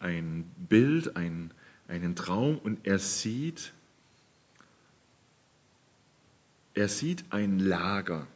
ein 0.00 0.44
Bild, 0.68 1.16
ein, 1.16 1.52
einen 1.86 2.16
Traum 2.16 2.58
und 2.58 2.86
er 2.86 2.98
sieht, 2.98 3.72
er 6.74 6.88
sieht 6.88 7.24
ein 7.30 7.58
Lager. 7.58 8.26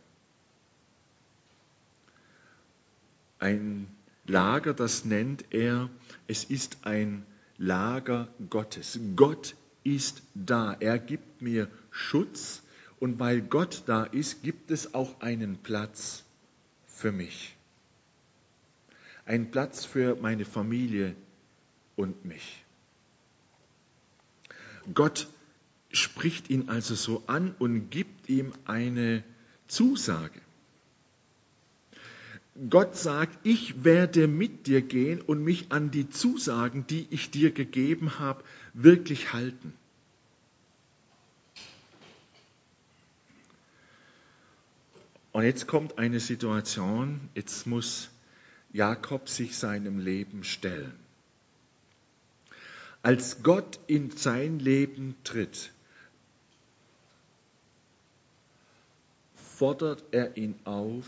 Ein 3.38 3.88
Lager, 4.24 4.72
das 4.72 5.04
nennt 5.04 5.44
er, 5.50 5.90
es 6.28 6.44
ist 6.44 6.86
ein 6.86 7.26
Lager 7.58 8.28
Gottes. 8.48 9.00
Gott 9.16 9.56
ist 9.82 10.22
da. 10.34 10.76
Er 10.78 10.98
gibt 10.98 11.42
mir 11.42 11.68
Schutz 11.90 12.62
und 13.02 13.18
weil 13.18 13.42
Gott 13.42 13.82
da 13.86 14.04
ist, 14.04 14.44
gibt 14.44 14.70
es 14.70 14.94
auch 14.94 15.20
einen 15.20 15.56
Platz 15.56 16.22
für 16.86 17.10
mich. 17.10 17.56
Ein 19.26 19.50
Platz 19.50 19.84
für 19.84 20.14
meine 20.14 20.44
Familie 20.44 21.16
und 21.96 22.24
mich. 22.24 22.62
Gott 24.94 25.26
spricht 25.90 26.48
ihn 26.48 26.68
also 26.68 26.94
so 26.94 27.24
an 27.26 27.56
und 27.58 27.90
gibt 27.90 28.28
ihm 28.28 28.52
eine 28.66 29.24
Zusage. 29.66 30.40
Gott 32.70 32.96
sagt, 32.96 33.36
ich 33.44 33.82
werde 33.82 34.28
mit 34.28 34.68
dir 34.68 34.80
gehen 34.80 35.20
und 35.20 35.42
mich 35.42 35.72
an 35.72 35.90
die 35.90 36.08
Zusagen, 36.08 36.86
die 36.86 37.08
ich 37.10 37.32
dir 37.32 37.50
gegeben 37.50 38.20
habe, 38.20 38.44
wirklich 38.74 39.32
halten. 39.32 39.72
Und 45.32 45.44
jetzt 45.44 45.66
kommt 45.66 45.98
eine 45.98 46.20
Situation, 46.20 47.28
jetzt 47.34 47.66
muss 47.66 48.10
Jakob 48.72 49.28
sich 49.28 49.56
seinem 49.56 49.98
Leben 49.98 50.44
stellen. 50.44 50.92
Als 53.02 53.42
Gott 53.42 53.80
in 53.86 54.10
sein 54.10 54.58
Leben 54.58 55.16
tritt, 55.24 55.72
fordert 59.56 60.04
er 60.12 60.36
ihn 60.36 60.54
auf, 60.64 61.06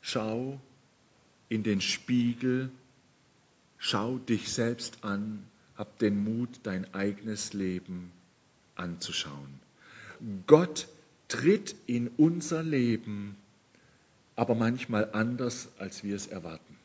schau 0.00 0.60
in 1.48 1.62
den 1.62 1.80
Spiegel, 1.80 2.70
schau 3.78 4.18
dich 4.18 4.50
selbst 4.52 5.04
an, 5.04 5.44
hab 5.76 5.98
den 5.98 6.24
Mut, 6.24 6.48
dein 6.62 6.92
eigenes 6.94 7.52
Leben 7.52 8.10
anzuschauen. 8.74 9.60
Gott 10.46 10.88
tritt 11.28 11.74
in 11.86 12.08
unser 12.16 12.62
Leben, 12.62 13.36
aber 14.36 14.54
manchmal 14.54 15.12
anders, 15.12 15.68
als 15.78 16.04
wir 16.04 16.14
es 16.14 16.26
erwarten. 16.26 16.76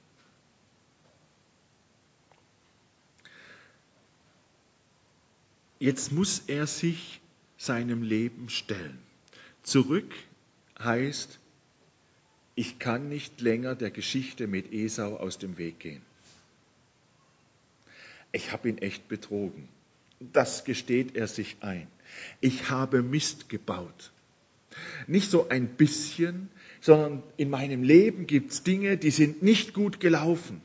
Jetzt 5.79 6.11
muss 6.11 6.43
er 6.47 6.67
sich 6.67 7.21
seinem 7.57 8.03
Leben 8.03 8.49
stellen. 8.49 8.99
Zurück 9.63 10.13
heißt, 10.77 11.39
ich 12.55 12.79
kann 12.79 13.09
nicht 13.09 13.41
länger 13.41 13.75
der 13.75 13.89
Geschichte 13.89 14.45
mit 14.47 14.71
Esau 14.73 15.17
aus 15.17 15.37
dem 15.37 15.57
Weg 15.57 15.79
gehen. 15.79 16.01
Ich 18.31 18.51
habe 18.51 18.69
ihn 18.69 18.77
echt 18.77 19.07
betrogen. 19.07 19.67
Das 20.19 20.63
gesteht 20.65 21.15
er 21.15 21.27
sich 21.27 21.57
ein. 21.61 21.87
Ich 22.39 22.69
habe 22.69 23.01
Mist 23.01 23.49
gebaut. 23.49 24.11
Nicht 25.07 25.29
so 25.29 25.49
ein 25.49 25.67
bisschen, 25.67 26.49
sondern 26.81 27.23
in 27.37 27.49
meinem 27.49 27.83
Leben 27.83 28.27
gibt 28.27 28.51
es 28.51 28.63
Dinge, 28.63 28.97
die 28.97 29.11
sind 29.11 29.43
nicht 29.43 29.73
gut 29.73 29.99
gelaufen. 29.99 30.61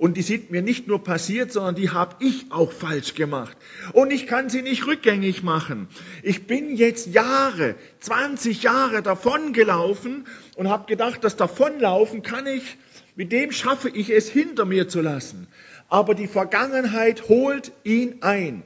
Und 0.00 0.16
die 0.16 0.22
sind 0.22 0.50
mir 0.50 0.62
nicht 0.62 0.88
nur 0.88 1.04
passiert, 1.04 1.52
sondern 1.52 1.74
die 1.74 1.90
habe 1.90 2.16
ich 2.20 2.46
auch 2.48 2.72
falsch 2.72 3.14
gemacht. 3.14 3.54
Und 3.92 4.10
ich 4.10 4.26
kann 4.26 4.48
sie 4.48 4.62
nicht 4.62 4.86
rückgängig 4.86 5.42
machen. 5.42 5.88
Ich 6.22 6.46
bin 6.46 6.74
jetzt 6.74 7.08
Jahre, 7.08 7.74
20 7.98 8.62
Jahre 8.62 9.02
davongelaufen 9.02 10.24
und 10.56 10.70
habe 10.70 10.86
gedacht, 10.86 11.22
das 11.22 11.36
Davonlaufen 11.36 12.22
kann 12.22 12.46
ich, 12.46 12.78
mit 13.14 13.30
dem 13.30 13.52
schaffe 13.52 13.90
ich 13.90 14.08
es 14.08 14.30
hinter 14.30 14.64
mir 14.64 14.88
zu 14.88 15.02
lassen. 15.02 15.48
Aber 15.90 16.14
die 16.14 16.28
Vergangenheit 16.28 17.28
holt 17.28 17.70
ihn 17.84 18.22
ein. 18.22 18.62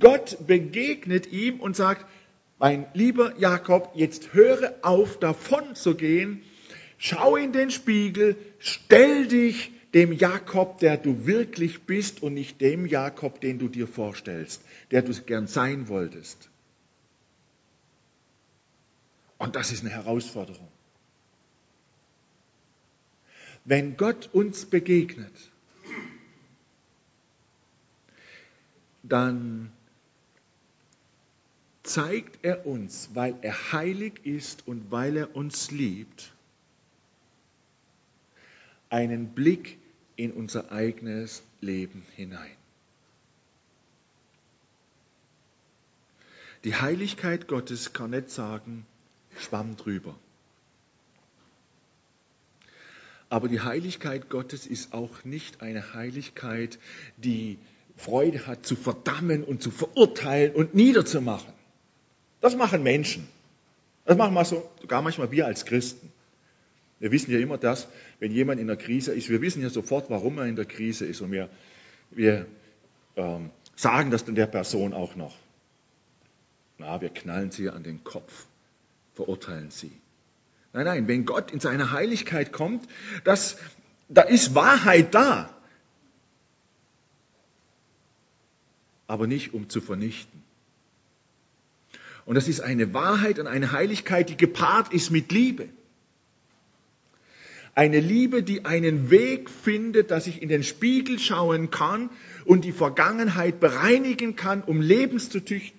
Gott 0.00 0.36
begegnet 0.46 1.32
ihm 1.32 1.60
und 1.60 1.76
sagt, 1.76 2.04
mein 2.64 2.86
lieber 2.94 3.36
Jakob, 3.36 3.90
jetzt 3.94 4.32
höre 4.32 4.72
auf, 4.80 5.18
davon 5.18 5.74
zu 5.74 5.94
gehen, 5.96 6.42
schau 6.96 7.36
in 7.36 7.52
den 7.52 7.70
Spiegel, 7.70 8.38
stell 8.58 9.28
dich 9.28 9.70
dem 9.92 10.12
Jakob, 10.12 10.78
der 10.78 10.96
du 10.96 11.26
wirklich 11.26 11.82
bist 11.82 12.22
und 12.22 12.32
nicht 12.32 12.62
dem 12.62 12.86
Jakob, 12.86 13.38
den 13.42 13.58
du 13.58 13.68
dir 13.68 13.86
vorstellst, 13.86 14.62
der 14.92 15.02
du 15.02 15.12
gern 15.12 15.46
sein 15.46 15.88
wolltest. 15.88 16.48
Und 19.36 19.56
das 19.56 19.70
ist 19.70 19.82
eine 19.82 19.90
Herausforderung. 19.90 20.72
Wenn 23.66 23.98
Gott 23.98 24.30
uns 24.32 24.64
begegnet, 24.64 25.52
dann 29.02 29.70
zeigt 31.84 32.38
er 32.42 32.66
uns, 32.66 33.10
weil 33.14 33.36
er 33.42 33.72
heilig 33.72 34.24
ist 34.24 34.66
und 34.66 34.90
weil 34.90 35.16
er 35.16 35.36
uns 35.36 35.70
liebt, 35.70 36.32
einen 38.90 39.28
Blick 39.34 39.78
in 40.16 40.32
unser 40.32 40.72
eigenes 40.72 41.42
Leben 41.60 42.04
hinein. 42.16 42.56
Die 46.64 46.74
Heiligkeit 46.74 47.46
Gottes 47.46 47.92
kann 47.92 48.10
nicht 48.10 48.30
sagen, 48.30 48.86
schwamm 49.38 49.76
drüber. 49.76 50.14
Aber 53.28 53.48
die 53.48 53.60
Heiligkeit 53.60 54.30
Gottes 54.30 54.66
ist 54.66 54.94
auch 54.94 55.24
nicht 55.24 55.60
eine 55.60 55.92
Heiligkeit, 55.92 56.78
die 57.16 57.58
Freude 57.96 58.46
hat 58.46 58.64
zu 58.64 58.76
verdammen 58.76 59.44
und 59.44 59.62
zu 59.62 59.70
verurteilen 59.70 60.54
und 60.54 60.74
niederzumachen. 60.74 61.53
Das 62.44 62.56
machen 62.56 62.82
Menschen. 62.82 63.26
Das 64.04 64.18
machen 64.18 64.34
wir 64.34 64.44
so, 64.44 64.70
sogar 64.82 65.00
manchmal 65.00 65.30
wir 65.30 65.46
als 65.46 65.64
Christen. 65.64 66.12
Wir 66.98 67.10
wissen 67.10 67.30
ja 67.32 67.38
immer 67.38 67.56
das, 67.56 67.88
wenn 68.18 68.32
jemand 68.32 68.60
in 68.60 68.66
der 68.66 68.76
Krise 68.76 69.14
ist, 69.14 69.30
wir 69.30 69.40
wissen 69.40 69.62
ja 69.62 69.70
sofort, 69.70 70.10
warum 70.10 70.36
er 70.36 70.44
in 70.44 70.54
der 70.54 70.66
Krise 70.66 71.06
ist 71.06 71.22
und 71.22 71.32
wir, 71.32 71.48
wir 72.10 72.44
ähm, 73.16 73.48
sagen 73.76 74.10
das 74.10 74.26
dann 74.26 74.34
der 74.34 74.46
Person 74.46 74.92
auch 74.92 75.16
noch. 75.16 75.34
Na, 76.76 77.00
wir 77.00 77.08
knallen 77.08 77.50
sie 77.50 77.70
an 77.70 77.82
den 77.82 78.04
Kopf, 78.04 78.44
verurteilen 79.14 79.70
sie. 79.70 79.92
Nein, 80.74 80.84
nein, 80.84 81.08
wenn 81.08 81.24
Gott 81.24 81.50
in 81.50 81.60
seine 81.60 81.92
Heiligkeit 81.92 82.52
kommt, 82.52 82.86
das, 83.24 83.56
da 84.10 84.20
ist 84.20 84.54
Wahrheit 84.54 85.14
da. 85.14 85.48
Aber 89.06 89.26
nicht 89.26 89.54
um 89.54 89.70
zu 89.70 89.80
vernichten. 89.80 90.44
Und 92.26 92.36
das 92.36 92.48
ist 92.48 92.60
eine 92.60 92.94
Wahrheit 92.94 93.38
und 93.38 93.46
eine 93.46 93.72
Heiligkeit, 93.72 94.30
die 94.30 94.36
gepaart 94.36 94.92
ist 94.92 95.10
mit 95.10 95.30
Liebe. 95.30 95.68
Eine 97.74 98.00
Liebe, 98.00 98.42
die 98.42 98.64
einen 98.64 99.10
Weg 99.10 99.50
findet, 99.50 100.10
dass 100.10 100.26
ich 100.26 100.40
in 100.40 100.48
den 100.48 100.62
Spiegel 100.62 101.18
schauen 101.18 101.70
kann 101.70 102.08
und 102.44 102.64
die 102.64 102.72
Vergangenheit 102.72 103.58
bereinigen 103.58 104.36
kann, 104.36 104.62
um 104.62 104.80
lebenstüchtig, 104.80 105.72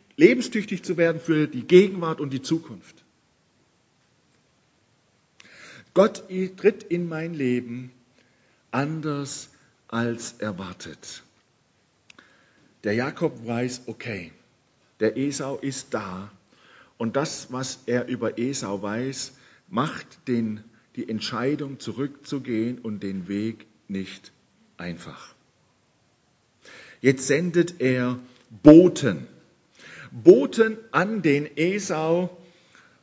zu 0.83 0.97
werden 0.97 1.21
für 1.21 1.47
die 1.47 1.65
Gegenwart 1.65 2.19
und 2.19 2.31
die 2.31 2.41
Zukunft. 2.41 3.03
Gott 5.93 6.25
tritt 6.57 6.83
in 6.83 7.07
mein 7.07 7.33
Leben 7.33 7.91
anders 8.71 9.49
als 9.87 10.33
erwartet. 10.39 11.23
Der 12.83 12.93
Jakob 12.93 13.47
weiß, 13.47 13.83
okay, 13.87 14.33
der 14.99 15.15
Esau 15.15 15.57
ist 15.57 15.93
da 15.93 16.29
und 16.97 17.15
das, 17.15 17.51
was 17.51 17.79
er 17.85 18.07
über 18.07 18.37
Esau 18.37 18.81
weiß, 18.81 19.33
macht 19.67 20.27
den, 20.27 20.63
die 20.95 21.09
Entscheidung 21.09 21.79
zurückzugehen 21.79 22.79
und 22.79 23.03
den 23.03 23.27
Weg 23.27 23.65
nicht 23.87 24.31
einfach. 24.77 25.33
Jetzt 27.01 27.27
sendet 27.27 27.81
er 27.81 28.19
Boten. 28.63 29.27
Boten 30.11 30.77
an 30.91 31.21
den 31.21 31.49
Esau 31.57 32.35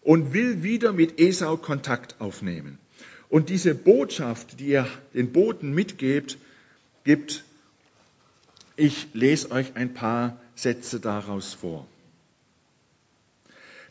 und 0.00 0.32
will 0.32 0.62
wieder 0.62 0.92
mit 0.92 1.20
Esau 1.20 1.56
Kontakt 1.56 2.20
aufnehmen. 2.20 2.78
Und 3.28 3.48
diese 3.48 3.74
Botschaft, 3.74 4.60
die 4.60 4.72
er 4.72 4.86
den 5.14 5.32
Boten 5.32 5.72
mitgibt, 5.72 6.38
gibt, 7.04 7.44
ich 8.76 9.08
lese 9.12 9.50
euch 9.50 9.76
ein 9.76 9.94
paar 9.94 10.40
Sätze 10.54 11.00
daraus 11.00 11.54
vor. 11.54 11.86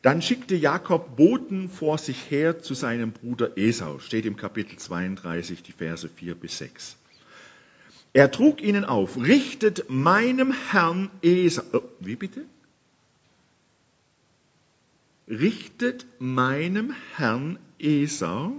Dann 0.02 0.22
schickte 0.22 0.56
Jakob 0.56 1.16
Boten 1.16 1.70
vor 1.70 1.98
sich 1.98 2.32
her 2.32 2.62
zu 2.62 2.74
seinem 2.74 3.12
Bruder 3.12 3.58
Esau, 3.58 4.00
steht 4.00 4.26
im 4.26 4.36
Kapitel 4.36 4.78
32, 4.78 5.62
die 5.62 5.74
Verse 5.74 6.10
4 6.10 6.34
bis 6.36 6.58
6. 6.58 6.98
Er 8.14 8.32
trug 8.32 8.62
ihnen 8.62 8.84
auf, 8.84 9.18
richtet 9.18 9.90
meinem 9.90 10.54
Herrn 10.72 11.12
Esau, 11.22 11.64
oh, 11.74 11.84
wie 12.00 12.16
bitte? 12.16 12.46
Richtet 15.28 16.06
meinem 16.20 16.94
Herrn 17.16 17.60
Esau 17.80 18.54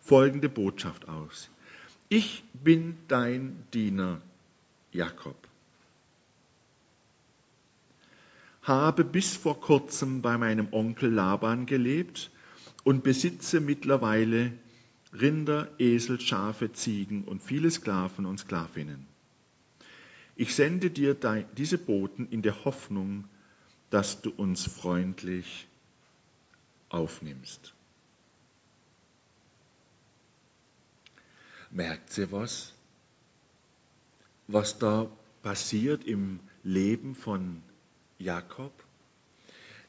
folgende 0.00 0.48
Botschaft 0.48 1.06
aus. 1.06 1.48
Ich 2.08 2.42
bin 2.54 2.96
dein 3.08 3.62
Diener 3.72 4.20
Jakob. 4.90 5.36
Habe 8.62 9.04
bis 9.04 9.36
vor 9.36 9.60
kurzem 9.60 10.22
bei 10.22 10.38
meinem 10.38 10.72
Onkel 10.72 11.10
Laban 11.10 11.66
gelebt 11.66 12.30
und 12.84 13.02
besitze 13.02 13.60
mittlerweile 13.60 14.52
Rinder, 15.12 15.68
Esel, 15.78 16.20
Schafe, 16.20 16.72
Ziegen 16.72 17.24
und 17.24 17.42
viele 17.42 17.70
Sklaven 17.70 18.24
und 18.24 18.38
Sklavinnen. 18.38 19.06
Ich 20.36 20.54
sende 20.54 20.90
dir 20.90 21.16
diese 21.56 21.76
Boten 21.76 22.28
in 22.30 22.42
der 22.42 22.64
Hoffnung, 22.64 23.24
dass 23.90 24.22
du 24.22 24.30
uns 24.30 24.64
freundlich 24.66 25.68
aufnimmst. 26.88 27.74
Merkt 31.70 32.16
ihr 32.16 32.32
was? 32.32 32.72
Was 34.46 34.78
da 34.78 35.10
passiert 35.42 36.04
im 36.04 36.40
Leben 36.62 37.14
von 37.14 37.62
Jakob, 38.22 38.72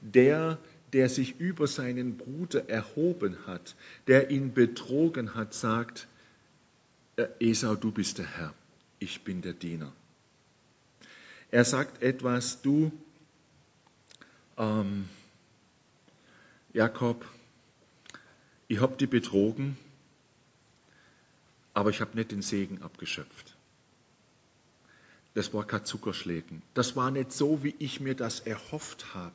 der, 0.02 0.58
der 0.92 1.10
sich 1.10 1.40
über 1.40 1.68
seinen 1.68 2.18
Bruder 2.18 2.70
erhoben 2.70 3.38
hat, 3.48 3.76
der 4.08 4.32
ihn 4.32 4.54
betrogen 4.54 5.36
hat, 5.36 5.54
sagt, 5.54 6.08
äh, 7.16 7.28
Esau, 7.40 7.76
du 7.76 7.92
bist 7.92 8.18
der 8.18 8.26
Herr, 8.26 8.54
ich 9.00 9.24
bin 9.24 9.42
der 9.42 9.54
Diener. 9.54 9.92
Er 11.52 11.66
sagt 11.66 12.02
etwas, 12.02 12.62
du, 12.62 12.92
ähm, 14.58 15.08
Jakob, 16.74 17.24
ich 18.68 18.82
habe 18.82 18.96
die 18.98 19.06
betrogen, 19.06 19.78
aber 21.74 21.92
ich 21.92 22.02
habe 22.02 22.16
nicht 22.18 22.32
den 22.32 22.42
Segen 22.42 22.82
abgeschöpft. 22.82 23.53
Das 25.34 25.54
war 25.54 25.66
kein 25.66 25.86
Zuckerschlägen. 25.86 26.62
Das 26.74 26.96
war 26.96 27.10
nicht 27.12 27.32
so, 27.32 27.64
wie 27.64 27.76
ich 27.80 28.00
mir 28.00 28.16
das 28.16 28.40
erhofft 28.42 29.14
habe. 29.14 29.34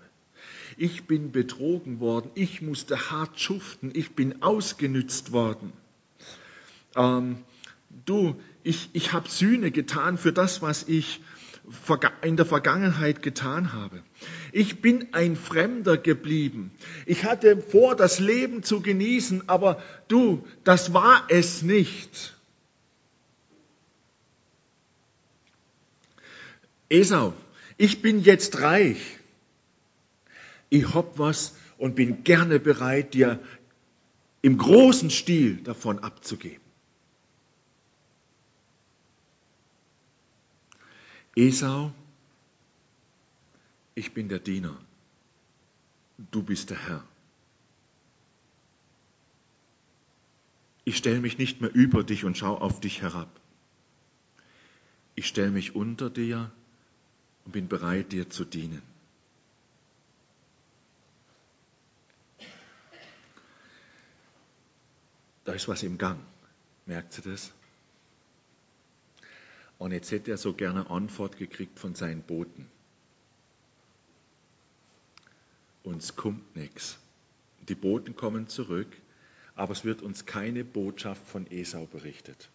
Ich 0.76 1.06
bin 1.06 1.32
betrogen 1.32 1.98
worden, 1.98 2.30
ich 2.34 2.62
musste 2.62 3.11
hart 3.11 3.40
schuften, 3.40 3.90
ich 3.94 4.14
bin 4.14 4.42
ausgenützt 4.42 5.32
worden. 5.32 5.72
Ähm, 6.94 7.38
du, 8.04 8.37
ich, 8.62 8.90
ich 8.92 9.12
habe 9.12 9.28
Sühne 9.28 9.70
getan 9.70 10.18
für 10.18 10.32
das, 10.32 10.62
was 10.62 10.84
ich 10.88 11.20
in 12.22 12.37
der 12.37 12.46
Vergangenheit 12.46 13.22
getan 13.22 13.72
habe. 13.72 14.02
Ich 14.52 14.80
bin 14.80 15.08
ein 15.12 15.37
Fremder 15.37 15.98
geblieben. 15.98 16.70
Ich 17.04 17.24
hatte 17.24 17.58
vor, 17.58 17.94
das 17.94 18.20
Leben 18.20 18.62
zu 18.62 18.80
genießen, 18.80 19.48
aber 19.48 19.82
du, 20.08 20.46
das 20.64 20.94
war 20.94 21.24
es 21.28 21.62
nicht. 21.62 22.38
Esau, 26.88 27.35
ich 27.77 28.03
bin 28.03 28.20
jetzt 28.20 28.61
reich. 28.61 29.18
Ich 30.70 30.94
hab 30.94 31.18
was 31.18 31.57
und 31.77 31.94
bin 31.94 32.24
gerne 32.24 32.59
bereit, 32.61 33.14
dir 33.14 33.40
im 34.42 34.59
großen 34.59 35.11
Stil 35.11 35.57
davon 35.62 35.98
abzugeben. 35.98 36.62
Esau, 41.35 41.92
ich 43.94 44.12
bin 44.12 44.29
der 44.29 44.38
Diener, 44.38 44.77
du 46.33 46.42
bist 46.42 46.70
der 46.70 46.88
Herr. 46.88 47.05
Ich 50.85 50.96
stelle 50.96 51.20
mich 51.20 51.37
nicht 51.38 51.61
mehr 51.61 51.72
über 51.74 52.03
dich 52.03 52.24
und 52.24 52.38
schaue 52.38 52.61
auf 52.61 52.81
dich 52.81 53.03
herab. 53.03 53.29
Ich 55.14 55.27
stelle 55.27 55.51
mich 55.51 55.74
unter 55.74 56.11
dir 56.11 56.51
und 57.48 57.52
bin 57.52 57.66
bereit, 57.66 58.12
dir 58.12 58.28
zu 58.28 58.44
dienen. 58.44 58.82
Da 65.46 65.54
ist 65.54 65.66
was 65.66 65.82
im 65.82 65.96
Gang. 65.96 66.20
Merkt 66.84 67.16
ihr 67.16 67.32
das? 67.32 67.50
Und 69.78 69.92
jetzt 69.92 70.11
hätte 70.11 70.30
er 70.30 70.37
so 70.37 70.52
gerne 70.52 70.90
Antwort 70.90 71.38
gekriegt 71.38 71.78
von 71.78 71.94
seinen 71.94 72.20
Boten. 72.20 72.66
Uns 75.84 76.16
kommt 76.16 76.54
nichts. 76.54 76.98
Die 77.66 77.74
Boten 77.74 78.14
kommen 78.14 78.48
zurück, 78.48 78.94
aber 79.54 79.72
es 79.72 79.87
wird 79.87 80.02
uns 80.02 80.26
keine 80.26 80.64
Botschaft 80.64 81.26
von 81.26 81.50
Esau 81.50 81.87
berichtet. 81.87 82.50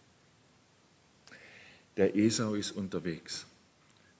Der 1.96 2.14
Esau 2.14 2.54
ist 2.54 2.70
unterwegs. 2.70 3.44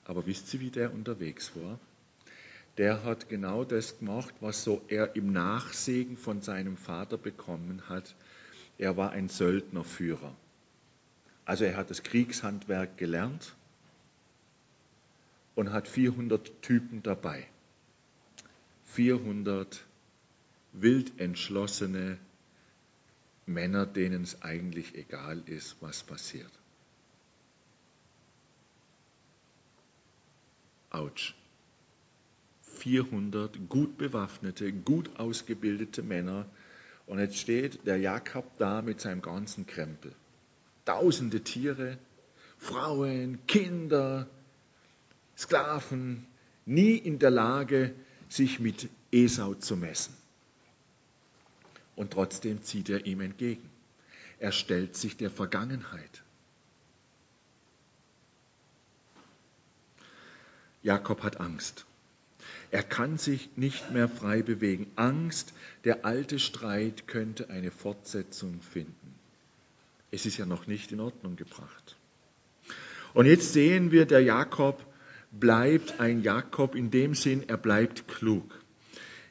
Aber 0.04 0.26
wisst 0.26 0.52
ihr, 0.54 0.60
wie 0.60 0.70
der 0.70 0.92
unterwegs 0.92 1.52
war? 1.56 1.78
Der 2.76 3.04
hat 3.04 3.28
genau 3.28 3.64
das 3.64 3.98
gemacht, 3.98 4.34
was 4.40 4.64
so 4.64 4.82
er 4.88 5.14
im 5.16 5.32
Nachsegen 5.32 6.16
von 6.16 6.42
seinem 6.42 6.76
Vater 6.76 7.16
bekommen 7.16 7.82
hat. 7.88 8.14
Er 8.78 8.96
war 8.96 9.12
ein 9.12 9.28
Söldnerführer. 9.28 10.34
Also 11.44 11.64
er 11.64 11.76
hat 11.76 11.90
das 11.90 12.02
Kriegshandwerk 12.02 12.96
gelernt 12.96 13.54
und 15.54 15.72
hat 15.72 15.86
400 15.86 16.62
Typen 16.62 17.02
dabei. 17.02 17.46
400 18.86 19.84
wild 20.72 21.20
entschlossene 21.20 22.18
Männer, 23.46 23.86
denen 23.86 24.22
es 24.22 24.42
eigentlich 24.42 24.94
egal 24.94 25.42
ist, 25.46 25.76
was 25.80 26.02
passiert. 26.02 26.50
Autsch. 30.94 31.34
400 32.62 33.68
gut 33.68 33.96
bewaffnete, 33.98 34.72
gut 34.72 35.18
ausgebildete 35.18 36.02
Männer. 36.02 36.46
Und 37.06 37.18
jetzt 37.18 37.38
steht 37.38 37.86
der 37.86 37.98
Jakob 37.98 38.44
da 38.58 38.82
mit 38.82 39.00
seinem 39.00 39.22
ganzen 39.22 39.66
Krempel. 39.66 40.12
Tausende 40.84 41.40
Tiere, 41.40 41.98
Frauen, 42.58 43.38
Kinder, 43.46 44.28
Sklaven, 45.36 46.26
nie 46.66 46.96
in 46.96 47.18
der 47.18 47.30
Lage, 47.30 47.94
sich 48.28 48.60
mit 48.60 48.88
Esau 49.12 49.54
zu 49.54 49.76
messen. 49.76 50.14
Und 51.96 52.12
trotzdem 52.12 52.62
zieht 52.62 52.88
er 52.88 53.06
ihm 53.06 53.20
entgegen. 53.20 53.68
Er 54.38 54.52
stellt 54.52 54.96
sich 54.96 55.16
der 55.16 55.30
Vergangenheit. 55.30 56.22
Jakob 60.84 61.22
hat 61.22 61.40
Angst. 61.40 61.86
Er 62.70 62.82
kann 62.82 63.16
sich 63.16 63.48
nicht 63.56 63.90
mehr 63.90 64.08
frei 64.08 64.42
bewegen. 64.42 64.86
Angst, 64.96 65.54
der 65.84 66.04
alte 66.04 66.38
Streit 66.38 67.08
könnte 67.08 67.48
eine 67.48 67.70
Fortsetzung 67.70 68.60
finden. 68.60 69.14
Es 70.10 70.26
ist 70.26 70.36
ja 70.36 70.44
noch 70.44 70.66
nicht 70.66 70.92
in 70.92 71.00
Ordnung 71.00 71.36
gebracht. 71.36 71.96
Und 73.14 73.26
jetzt 73.26 73.54
sehen 73.54 73.92
wir, 73.92 74.04
der 74.04 74.20
Jakob 74.20 74.84
bleibt 75.32 76.00
ein 76.00 76.22
Jakob 76.22 76.74
in 76.74 76.90
dem 76.90 77.14
Sinn, 77.14 77.48
er 77.48 77.56
bleibt 77.56 78.06
klug. 78.06 78.60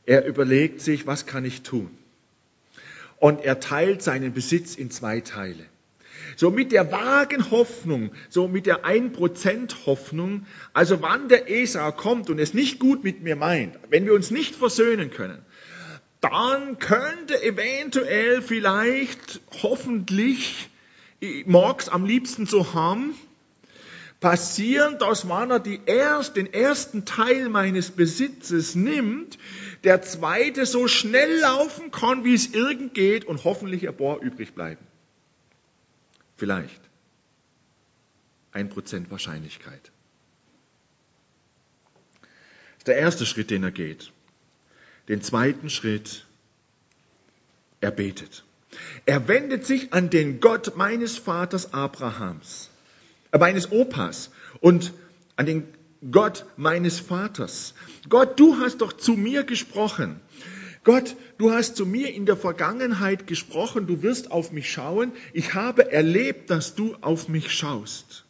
Er 0.06 0.26
überlegt 0.26 0.82
sich, 0.82 1.06
was 1.06 1.28
kann 1.28 1.46
ich 1.46 1.62
tun? 1.62 1.96
Und 3.20 3.42
er 3.42 3.60
teilt 3.60 4.02
seinen 4.02 4.34
Besitz 4.34 4.76
in 4.76 4.90
zwei 4.90 5.22
Teile. 5.22 5.66
So 6.36 6.52
mit 6.52 6.72
der 6.72 6.92
vagen 6.92 7.52
Hoffnung, 7.52 8.12
so 8.30 8.48
mit 8.48 8.66
der 8.66 8.86
1% 8.86 9.86
Hoffnung, 9.86 10.46
also 10.74 11.02
wann 11.02 11.30
der 11.30 11.50
Esau 11.50 11.92
kommt 11.92 12.30
und 12.30 12.40
es 12.40 12.54
nicht 12.54 12.80
gut 12.80 13.04
mit 13.04 13.22
mir 13.22 13.36
meint, 13.36 13.78
wenn 13.90 14.06
wir 14.06 14.14
uns 14.14 14.32
nicht 14.32 14.56
versöhnen 14.56 15.12
können, 15.12 15.40
dann 16.22 16.80
könnte 16.80 17.42
eventuell 17.44 18.42
vielleicht, 18.42 19.42
hoffentlich, 19.62 20.70
ich 21.20 21.46
mag 21.46 21.82
es 21.82 21.90
am 21.90 22.06
liebsten 22.06 22.46
so 22.46 22.74
haben, 22.74 23.14
passieren, 24.22 24.98
dass 25.00 25.28
wenn 25.28 25.52
er 25.52 25.60
die 25.60 25.82
erst, 25.86 26.38
den 26.38 26.52
ersten 26.54 27.04
Teil 27.04 27.50
meines 27.50 27.92
Besitzes 27.92 28.74
nimmt, 28.74 29.38
der 29.84 30.02
zweite 30.02 30.66
so 30.66 30.88
schnell 30.88 31.40
laufen 31.40 31.92
kann, 31.92 32.24
wie 32.24 32.34
es 32.34 32.54
irgend 32.54 32.94
geht 32.94 33.26
und 33.26 33.44
hoffentlich 33.44 33.86
ein 33.86 33.98
paar 33.98 34.22
übrig 34.22 34.54
bleiben. 34.54 34.80
Vielleicht. 36.44 36.82
Ein 38.52 38.68
Prozent 38.68 39.10
Wahrscheinlichkeit. 39.10 39.92
Das 42.20 42.80
ist 42.80 42.88
der 42.88 42.98
erste 42.98 43.26
Schritt, 43.26 43.50
den 43.50 43.64
er 43.64 43.72
geht. 43.72 44.12
Den 45.08 45.22
zweiten 45.22 45.70
Schritt, 45.70 46.26
er 47.80 47.92
betet. 47.92 48.44
Er 49.06 49.30
wendet 49.30 49.66
sich 49.66 49.94
an 49.94 50.10
den 50.10 50.42
Gott 50.42 50.76
meines 50.76 51.18
Vaters 51.18 51.74
Abrahams, 51.74 52.70
äh, 53.32 53.38
meines 53.38 53.72
Opas 53.72 54.30
und 54.60 54.92
an 55.38 55.46
den 55.46 55.66
Gott 56.12 56.46
meines 56.58 57.00
Vaters. 57.00 57.74
Gott, 58.10 58.38
du 58.38 58.58
hast 58.60 58.82
doch 58.82 58.92
zu 58.92 59.14
mir 59.14 59.46
gesprochen. 59.46 60.20
Gott, 60.84 61.16
du 61.38 61.52
hast 61.52 61.78
zu 61.78 61.86
mir 61.86 62.14
in 62.14 62.26
der 62.26 62.36
Vergangenheit 62.36 63.26
gesprochen, 63.28 63.88
du 63.88 64.02
wirst 64.02 64.32
auf 64.32 64.52
mich 64.52 64.72
schauen. 64.72 65.14
Ich 65.32 65.54
habe 65.54 65.92
erlebt, 65.92 66.50
dass 66.50 66.76
du 66.76 66.96
auf 67.02 67.30
mich 67.30 67.52
schaust. 67.52 68.26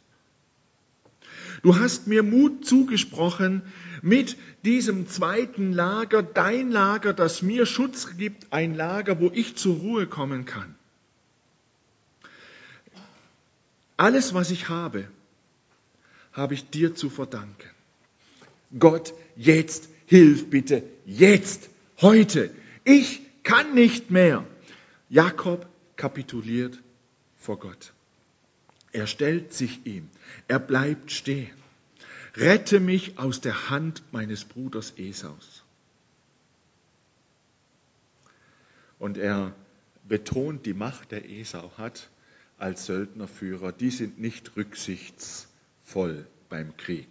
Du 1.62 1.78
hast 1.78 2.06
mir 2.06 2.22
Mut 2.22 2.66
zugesprochen 2.66 3.62
mit 4.02 4.36
diesem 4.64 5.08
zweiten 5.08 5.72
Lager, 5.72 6.22
dein 6.22 6.70
Lager, 6.70 7.12
das 7.14 7.40
mir 7.40 7.64
Schutz 7.64 8.16
gibt, 8.18 8.52
ein 8.52 8.74
Lager, 8.74 9.18
wo 9.18 9.30
ich 9.32 9.56
zur 9.56 9.76
Ruhe 9.76 10.06
kommen 10.06 10.44
kann. 10.44 10.74
Alles, 13.96 14.34
was 14.34 14.50
ich 14.50 14.68
habe, 14.68 15.08
habe 16.32 16.54
ich 16.54 16.68
dir 16.68 16.94
zu 16.94 17.08
verdanken. 17.08 17.70
Gott, 18.78 19.14
jetzt 19.36 19.88
hilf 20.06 20.50
bitte, 20.50 20.82
jetzt, 21.06 21.70
heute. 22.00 22.50
Ich 22.84 23.20
kann 23.42 23.74
nicht 23.74 24.10
mehr. 24.10 24.44
Jakob 25.08 25.66
kapituliert 25.96 26.82
vor 27.36 27.58
Gott. 27.58 27.92
Er 28.92 29.06
stellt 29.06 29.52
sich 29.52 29.86
ihm. 29.86 30.08
Er 30.48 30.58
bleibt 30.58 31.10
stehen. 31.10 31.54
Rette 32.36 32.80
mich 32.80 33.18
aus 33.18 33.40
der 33.40 33.70
Hand 33.70 34.02
meines 34.12 34.44
Bruders 34.44 34.94
Esaus. 34.96 35.64
Und 38.98 39.18
er 39.18 39.54
betont 40.08 40.66
die 40.66 40.74
Macht, 40.74 41.12
der 41.12 41.28
Esau 41.28 41.72
hat 41.76 42.08
als 42.58 42.86
Söldnerführer. 42.86 43.72
Die 43.72 43.90
sind 43.90 44.18
nicht 44.18 44.56
rücksichtsvoll 44.56 46.26
beim 46.48 46.76
Krieg. 46.76 47.08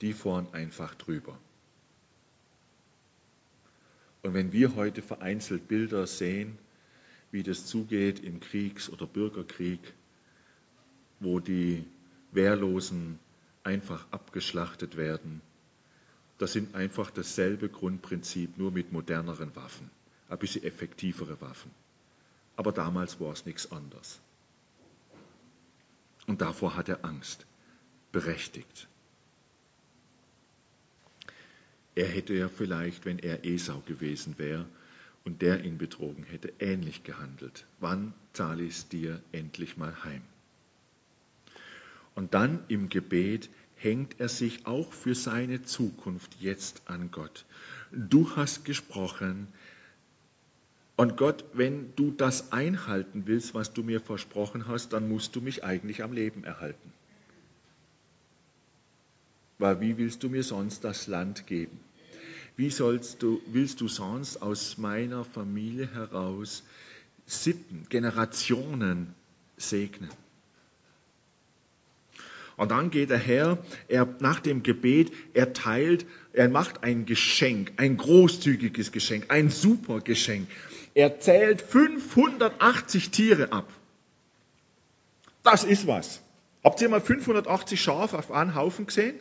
Die 0.00 0.12
fahren 0.12 0.48
einfach 0.52 0.94
drüber. 0.94 1.38
Und 4.22 4.34
wenn 4.34 4.52
wir 4.52 4.74
heute 4.74 5.02
vereinzelt 5.02 5.68
Bilder 5.68 6.06
sehen, 6.06 6.58
wie 7.30 7.42
das 7.42 7.66
zugeht 7.66 8.20
im 8.20 8.40
Kriegs- 8.40 8.90
oder 8.90 9.06
Bürgerkrieg, 9.06 9.80
wo 11.20 11.40
die 11.40 11.84
Wehrlosen 12.32 13.18
einfach 13.64 14.06
abgeschlachtet 14.10 14.96
werden. 14.96 15.40
Das 16.38 16.52
sind 16.52 16.74
einfach 16.74 17.10
dasselbe 17.10 17.68
Grundprinzip, 17.68 18.56
nur 18.56 18.70
mit 18.70 18.92
moderneren 18.92 19.54
Waffen, 19.56 19.90
ein 20.28 20.38
bisschen 20.38 20.62
effektivere 20.62 21.40
Waffen. 21.40 21.70
Aber 22.56 22.72
damals 22.72 23.20
war 23.20 23.32
es 23.32 23.44
nichts 23.44 23.70
anderes. 23.70 24.20
Und 26.26 26.40
davor 26.40 26.76
hat 26.76 26.88
er 26.88 27.04
Angst, 27.04 27.46
berechtigt. 28.12 28.88
Er 31.98 32.06
hätte 32.06 32.32
ja 32.32 32.48
vielleicht, 32.48 33.06
wenn 33.06 33.18
er 33.18 33.44
Esau 33.44 33.82
gewesen 33.84 34.36
wäre 34.38 34.66
und 35.24 35.42
der 35.42 35.64
ihn 35.64 35.78
betrogen 35.78 36.22
hätte, 36.22 36.52
ähnlich 36.60 37.02
gehandelt. 37.02 37.66
Wann 37.80 38.14
zahle 38.34 38.62
ich 38.62 38.74
es 38.74 38.88
dir 38.88 39.20
endlich 39.32 39.76
mal 39.76 40.04
heim? 40.04 40.22
Und 42.14 42.34
dann 42.34 42.60
im 42.68 42.88
Gebet 42.88 43.50
hängt 43.74 44.20
er 44.20 44.28
sich 44.28 44.64
auch 44.64 44.92
für 44.92 45.16
seine 45.16 45.64
Zukunft 45.64 46.36
jetzt 46.38 46.82
an 46.84 47.10
Gott. 47.10 47.44
Du 47.90 48.36
hast 48.36 48.64
gesprochen, 48.64 49.48
und 50.94 51.16
Gott, 51.16 51.44
wenn 51.52 51.92
du 51.96 52.12
das 52.12 52.52
einhalten 52.52 53.24
willst, 53.26 53.54
was 53.54 53.72
du 53.72 53.82
mir 53.82 54.00
versprochen 54.00 54.68
hast, 54.68 54.92
dann 54.92 55.08
musst 55.08 55.34
du 55.34 55.40
mich 55.40 55.64
eigentlich 55.64 56.04
am 56.04 56.12
Leben 56.12 56.44
erhalten. 56.44 56.92
Weil 59.58 59.80
wie 59.80 59.98
willst 59.98 60.22
du 60.22 60.28
mir 60.28 60.44
sonst 60.44 60.84
das 60.84 61.08
Land 61.08 61.48
geben? 61.48 61.87
Wie 62.58 62.70
sollst 62.70 63.22
du, 63.22 63.40
willst 63.46 63.80
du 63.80 63.86
sonst 63.86 64.42
aus 64.42 64.78
meiner 64.78 65.24
Familie 65.24 65.88
heraus 65.94 66.64
Sippen, 67.24 67.86
Generationen 67.88 69.14
segnen? 69.56 70.10
Und 72.56 72.72
dann 72.72 72.90
geht 72.90 73.12
er 73.12 73.18
her, 73.18 73.58
er, 73.86 74.08
nach 74.18 74.40
dem 74.40 74.64
Gebet, 74.64 75.12
er 75.34 75.52
teilt, 75.52 76.04
er 76.32 76.48
macht 76.48 76.82
ein 76.82 77.06
Geschenk, 77.06 77.74
ein 77.76 77.96
großzügiges 77.96 78.90
Geschenk, 78.90 79.26
ein 79.28 79.50
super 79.50 80.00
Geschenk. 80.00 80.48
Er 80.94 81.20
zählt 81.20 81.62
580 81.62 83.10
Tiere 83.10 83.52
ab. 83.52 83.72
Das 85.44 85.62
ist 85.62 85.86
was. 85.86 86.20
Habt 86.64 86.82
ihr 86.82 86.88
mal 86.88 87.00
580 87.00 87.80
Schafe 87.80 88.18
auf 88.18 88.32
einen 88.32 88.56
Haufen 88.56 88.86
gesehen? 88.86 89.14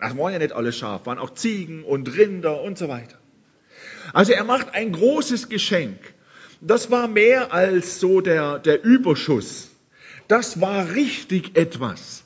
Das 0.00 0.16
waren 0.16 0.32
ja 0.32 0.38
nicht 0.38 0.52
alle 0.52 0.72
Schafe, 0.72 1.06
waren 1.06 1.18
auch 1.18 1.34
Ziegen 1.34 1.84
und 1.84 2.16
Rinder 2.16 2.62
und 2.62 2.78
so 2.78 2.88
weiter. 2.88 3.18
Also 4.12 4.32
er 4.32 4.44
macht 4.44 4.74
ein 4.74 4.92
großes 4.92 5.48
Geschenk. 5.48 5.98
Das 6.60 6.90
war 6.90 7.08
mehr 7.08 7.52
als 7.52 8.00
so 8.00 8.20
der, 8.20 8.58
der 8.58 8.82
Überschuss. 8.84 9.70
Das 10.28 10.60
war 10.60 10.94
richtig 10.94 11.56
etwas. 11.56 12.24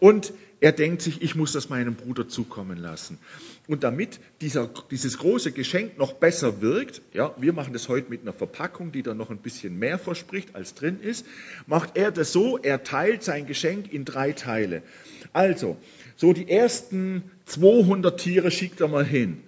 Und 0.00 0.32
er 0.62 0.70
denkt 0.70 1.02
sich, 1.02 1.20
ich 1.22 1.34
muss 1.34 1.50
das 1.50 1.70
meinem 1.70 1.96
Bruder 1.96 2.28
zukommen 2.28 2.78
lassen. 2.78 3.18
Und 3.66 3.82
damit 3.82 4.20
dieser, 4.40 4.70
dieses 4.92 5.18
große 5.18 5.50
Geschenk 5.50 5.98
noch 5.98 6.12
besser 6.12 6.60
wirkt, 6.60 7.02
ja, 7.12 7.34
wir 7.36 7.52
machen 7.52 7.72
das 7.72 7.88
heute 7.88 8.08
mit 8.08 8.22
einer 8.22 8.32
Verpackung, 8.32 8.92
die 8.92 9.02
dann 9.02 9.16
noch 9.16 9.30
ein 9.30 9.38
bisschen 9.38 9.76
mehr 9.76 9.98
verspricht, 9.98 10.54
als 10.54 10.74
drin 10.74 11.00
ist, 11.00 11.26
macht 11.66 11.96
er 11.96 12.12
das 12.12 12.30
so, 12.30 12.58
er 12.58 12.84
teilt 12.84 13.24
sein 13.24 13.46
Geschenk 13.46 13.92
in 13.92 14.04
drei 14.04 14.30
Teile. 14.30 14.84
Also, 15.32 15.76
so 16.14 16.32
die 16.32 16.48
ersten 16.48 17.24
200 17.46 18.20
Tiere 18.20 18.52
schickt 18.52 18.80
er 18.80 18.86
mal 18.86 19.04
hin. 19.04 19.42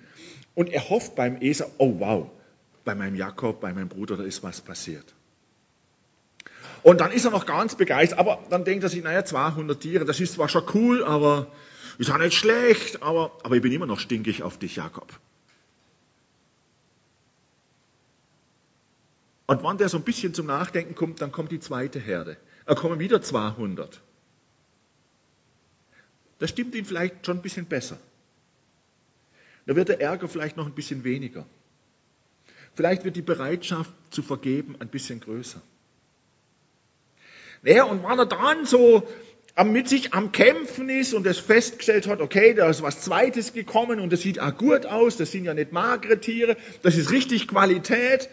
Und 0.57 0.69
er 0.69 0.91
hofft 0.91 1.15
beim 1.15 1.37
Esau, 1.41 1.71
oh 1.79 2.01
wow, 2.01 2.31
bei 2.85 2.97
meinem 2.97 3.15
Jakob, 3.15 3.61
bei 3.61 3.73
meinem 3.73 3.89
Bruder, 3.89 4.17
da 4.17 4.25
ist 4.25 4.43
was 4.43 4.61
passiert. 4.61 5.15
Und 6.85 7.01
dann 7.01 7.13
ist 7.13 7.25
er 7.25 7.31
noch 7.31 7.47
ganz 7.47 7.77
begeistert, 7.77 8.19
aber 8.19 8.45
dann 8.51 8.67
denkt 8.67 8.85
er 8.85 8.91
sich, 8.91 9.03
naja, 9.03 9.25
200 9.25 9.81
Tiere, 9.81 10.05
das 10.05 10.21
ist 10.21 10.35
zwar 10.35 10.51
schon 10.51 10.65
cool, 10.75 11.03
aber 11.03 11.47
ist 11.97 12.11
auch 12.11 12.19
nicht 12.19 12.37
schlecht, 12.37 13.03
aber, 13.03 13.33
aber 13.43 13.57
ich 13.57 13.63
bin 13.63 13.73
immer 13.73 13.87
noch 13.87 13.99
stinkig 13.99 14.43
auf 14.43 14.59
dich, 14.59 14.77
Jakob. 14.77 15.19
Und 19.47 19.65
wenn 19.65 19.79
der 19.79 19.89
so 19.89 19.97
ein 19.97 20.05
bisschen 20.05 20.35
zum 20.35 20.45
Nachdenken 20.45 20.95
kommt, 20.95 21.23
dann 21.23 21.33
kommt 21.33 21.53
die 21.53 21.59
zweite 21.59 21.99
Herde. 21.99 22.37
Da 22.67 22.75
kommen 22.75 22.99
wieder 22.99 23.23
200. 23.23 24.03
Das 26.39 26.51
stimmt 26.51 26.75
ihn 26.75 26.85
vielleicht 26.85 27.25
schon 27.25 27.39
ein 27.39 27.43
bisschen 27.43 27.65
besser. 27.65 27.97
Da 29.65 29.75
wird 29.75 29.89
der 29.89 30.03
Ärger 30.03 30.29
vielleicht 30.29 30.59
noch 30.59 30.67
ein 30.67 30.75
bisschen 30.75 31.03
weniger. 31.03 31.47
Vielleicht 32.75 33.05
wird 33.05 33.17
die 33.17 33.23
Bereitschaft 33.23 33.91
zu 34.11 34.23
vergeben 34.23 34.77
ein 34.81 34.89
bisschen 34.89 35.21
größer. 35.21 35.63
Ja, 37.65 37.85
und 37.85 38.03
wenn 38.03 38.19
er 38.19 38.27
dann 38.27 38.67
so 38.67 39.09
mit 39.65 39.89
sich 39.89 40.13
am 40.13 40.33
Kämpfen 40.33 40.89
ist 40.89 41.15
und 41.15 41.27
es 41.27 41.39
festgestellt 41.39 42.07
hat, 42.07 42.21
okay, 42.21 42.55
da 42.55 42.69
ist 42.69 42.83
was 42.83 43.01
Zweites 43.01 43.53
gekommen 43.53 44.01
und 44.01 44.13
das 44.13 44.21
sieht 44.21 44.41
auch 44.41 44.57
gut 44.57 44.85
aus, 44.85 45.17
das 45.17 45.31
sind 45.31 45.45
ja 45.45 45.55
nicht 45.55 45.73
magere 45.73 46.21
Tiere, 46.21 46.57
das 46.83 46.97
ist 46.97 47.11
richtig 47.11 47.49
Qualität, 47.49 48.29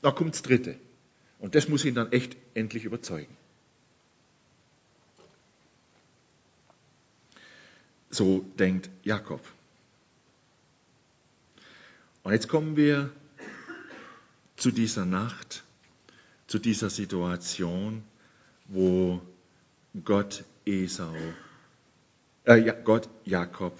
da 0.00 0.10
kommt 0.10 0.34
das 0.34 0.42
Dritte. 0.42 0.76
Und 1.38 1.54
das 1.54 1.68
muss 1.68 1.84
ihn 1.84 1.94
dann 1.94 2.10
echt 2.10 2.36
endlich 2.54 2.84
überzeugen. 2.84 3.36
So 8.10 8.44
denkt 8.58 8.90
Jakob. 9.04 9.40
Und 12.22 12.32
jetzt 12.32 12.48
kommen 12.48 12.76
wir 12.76 13.10
zu 14.56 14.70
dieser 14.70 15.04
Nacht, 15.04 15.64
zu 16.46 16.58
dieser 16.58 16.90
Situation, 16.90 18.04
wo 18.66 19.20
Gott 20.04 20.44
Esau, 20.64 21.14
äh, 22.44 22.72
Gott 22.84 23.08
Jakob 23.24 23.78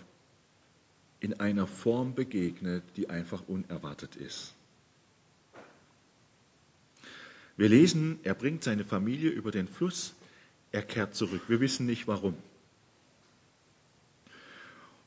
in 1.21 1.39
einer 1.41 1.67
Form 1.67 2.15
begegnet, 2.15 2.83
die 2.97 3.09
einfach 3.09 3.43
unerwartet 3.47 4.17
ist. 4.17 4.55
Wir 7.57 7.69
lesen, 7.69 8.19
er 8.25 8.35
bringt 8.35 8.65
seine 8.65 8.85
Familie 8.85 9.31
über 9.31 9.51
den 9.51 9.69
Fluss, 9.69 10.15
er 10.73 10.83
kehrt 10.83 11.15
zurück. 11.15 11.43
Wir 11.49 11.61
wissen 11.61 11.87
nicht 11.87 12.09
warum. 12.09 12.35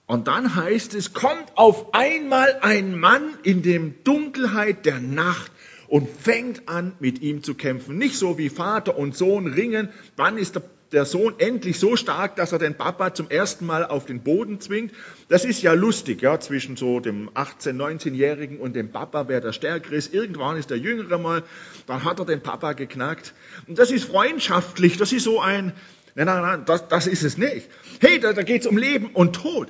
Und 0.06 0.28
dann 0.28 0.56
heißt 0.56 0.94
es, 0.94 1.14
kommt 1.14 1.58
auf 1.58 1.94
einmal 1.96 2.60
ein 2.62 2.98
Mann 2.98 3.38
in 3.42 3.64
dem 3.64 4.04
Dunkelheit 4.04 4.86
der 4.86 5.00
Nacht 5.00 5.52
und 5.96 6.10
fängt 6.10 6.68
an, 6.68 6.92
mit 7.00 7.22
ihm 7.22 7.42
zu 7.42 7.56
kämpfen. 7.56 7.98
Nicht 7.98 8.18
so 8.18 8.38
wie 8.38 8.50
Vater 8.50 8.98
und 8.98 9.16
Sohn 9.16 9.48
ringen, 9.48 9.88
wann 10.18 10.38
ist 10.38 10.60
der, 10.92 11.06
Sohn 11.06 11.36
endlich 11.38 11.80
so 11.80 11.96
stark, 11.96 12.36
dass 12.36 12.52
er 12.52 12.60
den 12.60 12.76
Papa 12.76 13.14
zum 13.14 13.30
ersten 13.30 13.66
Mal 13.66 13.86
auf 13.86 14.06
den 14.06 14.22
Boden 14.22 14.60
zwingt. 14.60 14.92
Das 15.30 15.46
ist 15.46 15.62
ja 15.62 15.72
lustig, 15.72 16.22
ja, 16.22 16.38
zwischen 16.38 16.76
so 16.76 17.00
dem 17.00 17.30
18-, 17.30 17.78
19-Jährigen 17.78 18.60
und 18.60 18.76
dem 18.76 18.92
Papa, 18.92 19.30
wer 19.30 19.40
der 19.40 19.54
Stärkere 19.54 19.96
ist. 19.96 20.14
Irgendwann 20.14 20.58
ist 20.58 20.70
der 20.70 20.80
Jüngere 20.80 21.18
mal, 21.18 21.44
dann 21.88 22.04
hat 22.04 22.20
er 22.20 22.26
den 22.26 22.42
Papa 22.42 22.74
geknackt. 22.74 23.34
Und 23.66 23.80
das 23.80 23.90
ist 23.90 24.04
freundschaftlich, 24.04 24.98
das 24.98 25.14
ist 25.14 25.24
so 25.24 25.40
ein, 25.40 25.72
Nein, 26.18 26.28
nein, 26.28 26.42
nein, 26.42 26.64
das, 26.66 26.88
das 26.88 27.08
ist 27.08 27.24
es 27.24 27.38
nicht. 27.38 27.70
Hey, 28.00 28.22
da, 28.22 28.32
da 28.32 28.42
geht 28.44 28.62
es 28.62 28.68
um 28.68 28.78
Leben 28.78 29.08
und 29.08 29.36
Tod. 29.36 29.68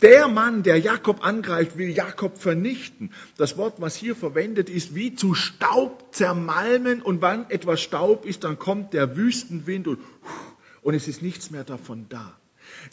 Der 0.00 0.28
Mann, 0.28 0.62
der 0.62 0.78
Jakob 0.78 1.24
angreift, 1.24 1.76
will 1.76 1.90
Jakob 1.90 2.38
vernichten. 2.38 3.10
Das 3.36 3.56
Wort, 3.56 3.80
was 3.80 3.96
hier 3.96 4.14
verwendet 4.14 4.70
ist, 4.70 4.94
wie 4.94 5.16
zu 5.16 5.34
Staub 5.34 6.14
zermalmen. 6.14 7.02
Und 7.02 7.20
wann 7.20 7.50
etwas 7.50 7.80
Staub 7.80 8.24
ist, 8.24 8.44
dann 8.44 8.60
kommt 8.60 8.92
der 8.94 9.16
Wüstenwind 9.16 9.88
und, 9.88 9.98
und 10.82 10.94
es 10.94 11.08
ist 11.08 11.20
nichts 11.20 11.50
mehr 11.50 11.64
davon 11.64 12.06
da. 12.08 12.38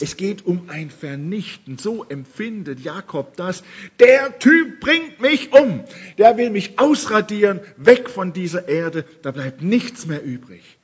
Es 0.00 0.16
geht 0.16 0.46
um 0.46 0.68
ein 0.68 0.90
Vernichten. 0.90 1.78
So 1.78 2.02
empfindet 2.02 2.80
Jakob 2.80 3.36
das. 3.36 3.62
Der 4.00 4.38
Typ 4.40 4.80
bringt 4.80 5.20
mich 5.20 5.52
um. 5.52 5.84
Der 6.18 6.36
will 6.36 6.50
mich 6.50 6.80
ausradieren, 6.80 7.60
weg 7.76 8.10
von 8.10 8.32
dieser 8.32 8.66
Erde. 8.66 9.04
Da 9.22 9.30
bleibt 9.30 9.62
nichts 9.62 10.06
mehr 10.06 10.24
übrig. 10.24 10.78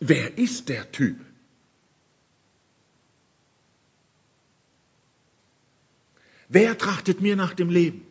Wer 0.00 0.36
ist 0.38 0.68
der 0.68 0.90
Typ? 0.90 1.27
Wer 6.48 6.78
trachtet 6.78 7.20
mir 7.20 7.36
nach 7.36 7.54
dem 7.54 7.70
Leben? 7.70 8.06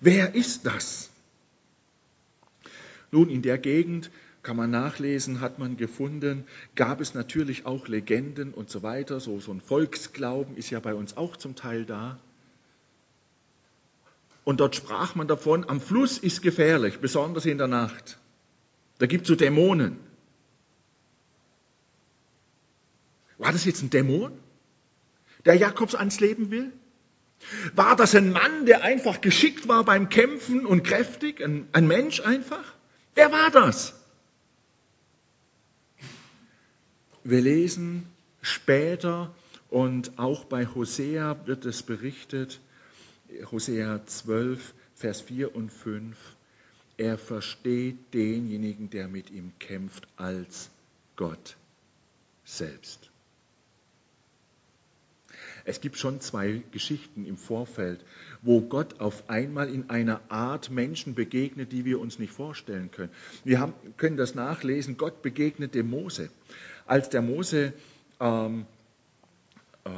Wer 0.00 0.34
ist 0.34 0.66
das? 0.66 1.10
Nun, 3.10 3.28
in 3.28 3.42
der 3.42 3.58
Gegend 3.58 4.10
kann 4.42 4.56
man 4.56 4.70
nachlesen, 4.70 5.40
hat 5.40 5.58
man 5.58 5.76
gefunden, 5.76 6.44
gab 6.74 7.00
es 7.00 7.14
natürlich 7.14 7.64
auch 7.64 7.88
Legenden 7.88 8.52
und 8.52 8.70
so 8.70 8.82
weiter. 8.82 9.20
So, 9.20 9.40
so 9.40 9.52
ein 9.52 9.60
Volksglauben 9.60 10.56
ist 10.56 10.70
ja 10.70 10.80
bei 10.80 10.94
uns 10.94 11.16
auch 11.16 11.36
zum 11.36 11.54
Teil 11.54 11.84
da. 11.84 12.18
Und 14.44 14.60
dort 14.60 14.76
sprach 14.76 15.14
man 15.14 15.26
davon, 15.26 15.68
am 15.68 15.80
Fluss 15.80 16.18
ist 16.18 16.42
gefährlich, 16.42 16.98
besonders 16.98 17.46
in 17.46 17.56
der 17.56 17.68
Nacht. 17.68 18.18
Da 18.98 19.06
gibt 19.06 19.22
es 19.22 19.28
so 19.28 19.34
Dämonen. 19.34 19.98
War 23.38 23.52
das 23.52 23.64
jetzt 23.64 23.82
ein 23.82 23.90
Dämon, 23.90 24.32
der 25.44 25.54
Jakobs 25.54 25.94
ans 25.94 26.20
Leben 26.20 26.50
will? 26.50 26.72
War 27.74 27.96
das 27.96 28.14
ein 28.14 28.32
Mann, 28.32 28.66
der 28.66 28.82
einfach 28.82 29.20
geschickt 29.20 29.68
war 29.68 29.84
beim 29.84 30.08
Kämpfen 30.08 30.64
und 30.64 30.82
kräftig? 30.82 31.42
Ein, 31.42 31.68
ein 31.72 31.86
Mensch 31.86 32.20
einfach? 32.20 32.72
Wer 33.14 33.32
war 33.32 33.50
das? 33.50 33.94
Wir 37.22 37.40
lesen 37.40 38.06
später 38.40 39.34
und 39.70 40.18
auch 40.18 40.44
bei 40.44 40.66
Hosea 40.66 41.46
wird 41.46 41.64
es 41.64 41.82
berichtet, 41.82 42.60
Hosea 43.50 44.04
12, 44.06 44.74
Vers 44.94 45.20
4 45.22 45.54
und 45.54 45.72
5 45.72 46.16
er 46.96 47.18
versteht 47.18 48.14
denjenigen, 48.14 48.88
der 48.90 49.08
mit 49.08 49.30
ihm 49.30 49.52
kämpft, 49.58 50.06
als 50.16 50.70
Gott 51.16 51.56
selbst. 52.44 53.10
Es 55.64 55.80
gibt 55.80 55.96
schon 55.96 56.20
zwei 56.20 56.62
Geschichten 56.72 57.24
im 57.24 57.36
Vorfeld, 57.38 58.04
wo 58.42 58.60
Gott 58.60 59.00
auf 59.00 59.30
einmal 59.30 59.68
in 59.72 59.88
einer 59.88 60.20
Art 60.28 60.70
Menschen 60.70 61.14
begegnet, 61.14 61.72
die 61.72 61.84
wir 61.86 62.00
uns 62.00 62.18
nicht 62.18 62.32
vorstellen 62.32 62.90
können. 62.90 63.10
Wir 63.44 63.60
haben, 63.60 63.72
können 63.96 64.18
das 64.18 64.34
nachlesen. 64.34 64.98
Gott 64.98 65.22
begegnet 65.22 65.74
dem 65.74 65.88
Mose. 65.88 66.28
Als 66.86 67.08
der 67.08 67.22
Mose 67.22 67.72
ähm, 68.20 68.66
äh, 69.84 69.90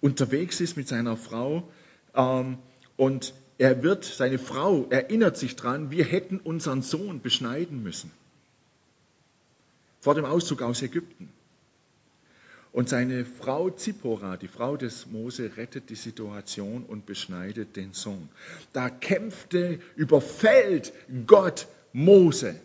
unterwegs 0.00 0.60
ist 0.60 0.76
mit 0.76 0.88
seiner 0.88 1.16
Frau 1.16 1.68
ähm, 2.14 2.58
und 2.96 3.34
er 3.56 3.84
wird, 3.84 4.04
seine 4.04 4.40
Frau 4.40 4.86
erinnert 4.90 5.36
sich 5.36 5.54
dran, 5.54 5.92
wir 5.92 6.04
hätten 6.04 6.38
unseren 6.38 6.82
Sohn 6.82 7.20
beschneiden 7.20 7.84
müssen. 7.84 8.10
Vor 10.00 10.16
dem 10.16 10.24
Auszug 10.24 10.60
aus 10.60 10.82
Ägypten. 10.82 11.28
Und 12.74 12.88
seine 12.88 13.24
Frau 13.24 13.70
Zippora, 13.70 14.36
die 14.36 14.48
Frau 14.48 14.76
des 14.76 15.06
Mose, 15.06 15.56
rettet 15.56 15.90
die 15.90 15.94
Situation 15.94 16.84
und 16.84 17.06
beschneidet 17.06 17.76
den 17.76 17.92
Sohn. 17.92 18.28
Da 18.72 18.90
kämpfte, 18.90 19.78
überfällt 19.94 20.92
Gott 21.24 21.68
Mose. 21.92 22.56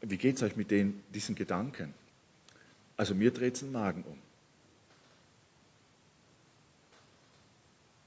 Wie 0.00 0.16
geht 0.16 0.34
es 0.34 0.42
euch 0.42 0.56
mit 0.56 0.72
den, 0.72 1.00
diesen 1.14 1.36
Gedanken? 1.36 1.94
Also 2.96 3.14
mir 3.14 3.30
dreht 3.30 3.54
es 3.54 3.60
den 3.60 3.70
Magen 3.70 4.02
um. 4.02 4.18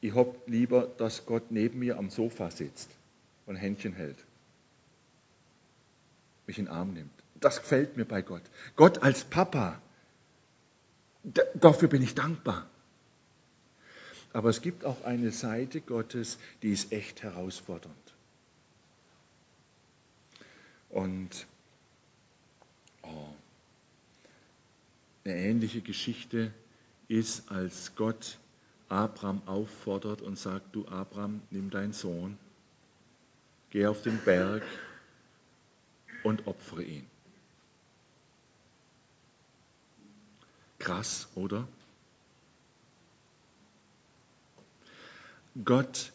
Ich 0.01 0.13
habe 0.13 0.35
lieber, 0.45 0.91
dass 0.97 1.25
Gott 1.25 1.51
neben 1.51 1.79
mir 1.79 1.97
am 1.97 2.09
Sofa 2.09 2.51
sitzt 2.51 2.89
und 3.45 3.55
Händchen 3.55 3.93
hält, 3.93 4.17
mich 6.47 6.59
in 6.59 6.65
den 6.65 6.73
Arm 6.73 6.93
nimmt. 6.93 7.13
Das 7.39 7.61
gefällt 7.61 7.95
mir 7.95 8.03
bei 8.03 8.21
Gott. 8.21 8.43
Gott 8.75 9.01
als 9.01 9.23
Papa, 9.23 9.81
dafür 11.55 11.87
bin 11.87 12.01
ich 12.01 12.15
dankbar. 12.15 12.67
Aber 14.33 14.49
es 14.49 14.61
gibt 14.61 14.85
auch 14.85 15.03
eine 15.03 15.31
Seite 15.31 15.81
Gottes, 15.81 16.37
die 16.61 16.71
ist 16.71 16.91
echt 16.91 17.23
herausfordernd. 17.23 17.95
Und 20.89 21.47
oh, 23.03 23.29
eine 25.25 25.35
ähnliche 25.35 25.81
Geschichte 25.81 26.51
ist, 27.07 27.51
als 27.51 27.95
Gott 27.95 28.37
Abraham 28.89 29.41
auffordert 29.45 30.21
und 30.21 30.37
sagt, 30.37 30.75
du 30.75 30.87
Abraham, 30.87 31.41
nimm 31.49 31.69
deinen 31.69 31.93
Sohn, 31.93 32.37
geh 33.69 33.87
auf 33.87 34.01
den 34.01 34.17
Berg 34.19 34.63
und 36.23 36.47
opfere 36.47 36.83
ihn. 36.83 37.05
Krass, 40.79 41.27
oder? 41.35 41.67
Gott 45.65 46.11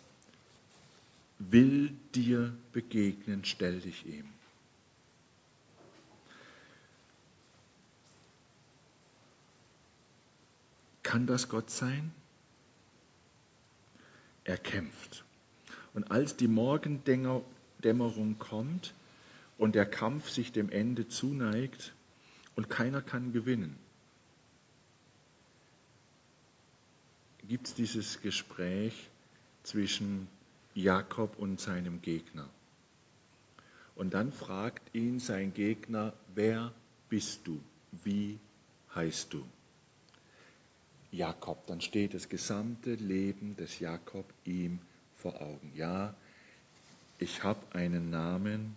will 1.38 1.92
dir 2.14 2.54
begegnen, 2.72 3.44
stell 3.44 3.80
dich 3.80 4.06
ihm. 4.06 4.28
Kann 11.02 11.26
das 11.26 11.48
Gott 11.48 11.70
sein? 11.70 12.12
Er 14.44 14.56
kämpft. 14.56 15.24
Und 15.94 16.10
als 16.10 16.36
die 16.36 16.48
Morgendämmerung 16.48 18.38
kommt 18.38 18.94
und 19.58 19.74
der 19.74 19.86
Kampf 19.86 20.30
sich 20.30 20.52
dem 20.52 20.70
Ende 20.70 21.08
zuneigt 21.08 21.92
und 22.56 22.70
keiner 22.70 23.02
kann 23.02 23.32
gewinnen, 23.32 23.78
gibt 27.48 27.66
es 27.66 27.74
dieses 27.74 28.20
Gespräch 28.20 29.08
zwischen 29.62 30.28
Jakob 30.74 31.38
und 31.38 31.60
seinem 31.60 32.00
Gegner. 32.02 32.48
Und 33.94 34.14
dann 34.14 34.32
fragt 34.32 34.94
ihn 34.94 35.20
sein 35.20 35.52
Gegner, 35.52 36.12
wer 36.34 36.72
bist 37.08 37.46
du? 37.46 37.60
Wie 38.04 38.38
heißt 38.94 39.32
du? 39.32 39.44
Jakob. 41.10 41.66
Dann 41.66 41.80
steht 41.80 42.14
das 42.14 42.28
gesamte 42.28 42.94
Leben 42.94 43.54
des 43.56 43.78
Jakob 43.80 44.24
ihm 44.44 44.78
vor 45.18 45.40
Augen. 45.40 45.72
Ja, 45.76 46.14
ich 47.18 47.42
habe 47.44 47.60
einen 47.74 48.10
Namen, 48.10 48.74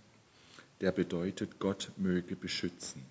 der 0.81 0.91
bedeutet, 0.91 1.59
Gott 1.59 1.91
möge 1.97 2.35
beschützen. 2.35 3.01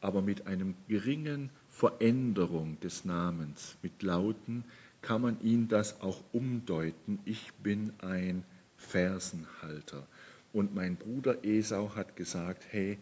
Aber 0.00 0.22
mit 0.22 0.46
einem 0.46 0.74
geringen 0.88 1.50
Veränderung 1.70 2.80
des 2.80 3.04
Namens, 3.04 3.76
mit 3.82 4.02
Lauten, 4.02 4.64
kann 5.04 5.20
man 5.20 5.38
ihn 5.42 5.68
das 5.68 6.00
auch 6.00 6.18
umdeuten. 6.32 7.18
Ich 7.26 7.52
bin 7.62 7.92
ein 7.98 8.42
Fersenhalter. 8.78 10.06
Und 10.54 10.74
mein 10.74 10.96
Bruder 10.96 11.44
Esau 11.44 11.94
hat 11.94 12.16
gesagt, 12.16 12.64
hey, 12.70 12.98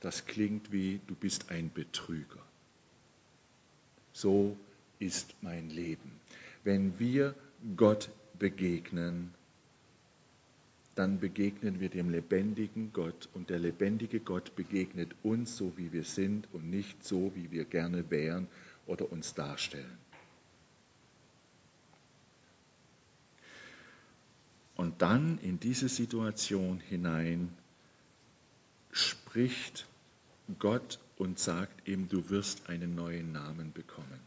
das 0.00 0.26
klingt 0.26 0.72
wie, 0.72 1.00
du 1.06 1.14
bist 1.14 1.50
ein 1.50 1.72
Betrüger. 1.72 2.42
So 4.12 4.56
ist 4.98 5.36
mein 5.40 5.70
Leben. 5.70 6.10
Wenn 6.64 6.98
wir 6.98 7.34
Gott 7.76 8.10
begegnen, 8.38 9.32
dann 10.96 11.20
begegnen 11.20 11.78
wir 11.78 11.90
dem 11.90 12.10
lebendigen 12.10 12.92
Gott 12.92 13.28
und 13.34 13.50
der 13.50 13.60
lebendige 13.60 14.18
Gott 14.18 14.56
begegnet 14.56 15.14
uns 15.22 15.56
so, 15.56 15.72
wie 15.76 15.92
wir 15.92 16.04
sind 16.04 16.48
und 16.52 16.68
nicht 16.70 17.04
so, 17.04 17.30
wie 17.36 17.52
wir 17.52 17.66
gerne 17.66 18.10
wären 18.10 18.48
oder 18.86 19.12
uns 19.12 19.34
darstellen. 19.34 19.98
Und 24.76 25.00
dann 25.02 25.38
in 25.38 25.58
diese 25.58 25.88
Situation 25.88 26.80
hinein 26.80 27.50
spricht 28.92 29.86
Gott 30.58 30.98
und 31.16 31.38
sagt 31.38 31.88
ihm, 31.88 32.08
du 32.08 32.28
wirst 32.30 32.68
einen 32.68 32.94
neuen 32.94 33.32
Namen 33.32 33.72
bekommen. 33.72 34.20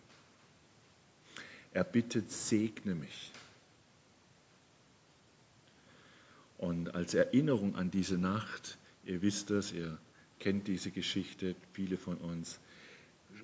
Er 1.71 1.83
bittet, 1.83 2.31
segne 2.31 2.95
mich. 2.95 3.31
Und 6.57 6.93
als 6.93 7.13
Erinnerung 7.13 7.75
an 7.75 7.91
diese 7.91 8.17
Nacht, 8.17 8.77
ihr 9.05 9.21
wisst 9.21 9.49
das, 9.49 9.71
ihr 9.71 9.97
kennt 10.39 10.67
diese 10.67 10.91
Geschichte, 10.91 11.55
viele 11.73 11.97
von 11.97 12.17
uns, 12.17 12.59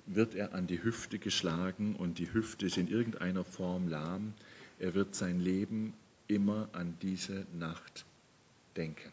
wird 0.06 0.34
er 0.34 0.54
an 0.54 0.66
die 0.66 0.82
Hüfte 0.82 1.18
geschlagen 1.18 1.96
und 1.96 2.18
die 2.18 2.32
Hüfte 2.32 2.66
ist 2.66 2.76
in 2.76 2.88
irgendeiner 2.88 3.44
Form 3.44 3.88
lahm. 3.88 4.34
Er 4.78 4.94
wird 4.94 5.14
sein 5.14 5.40
Leben 5.40 5.94
immer 6.28 6.68
an 6.72 6.96
diese 7.02 7.46
Nacht 7.52 8.04
denken. 8.76 9.12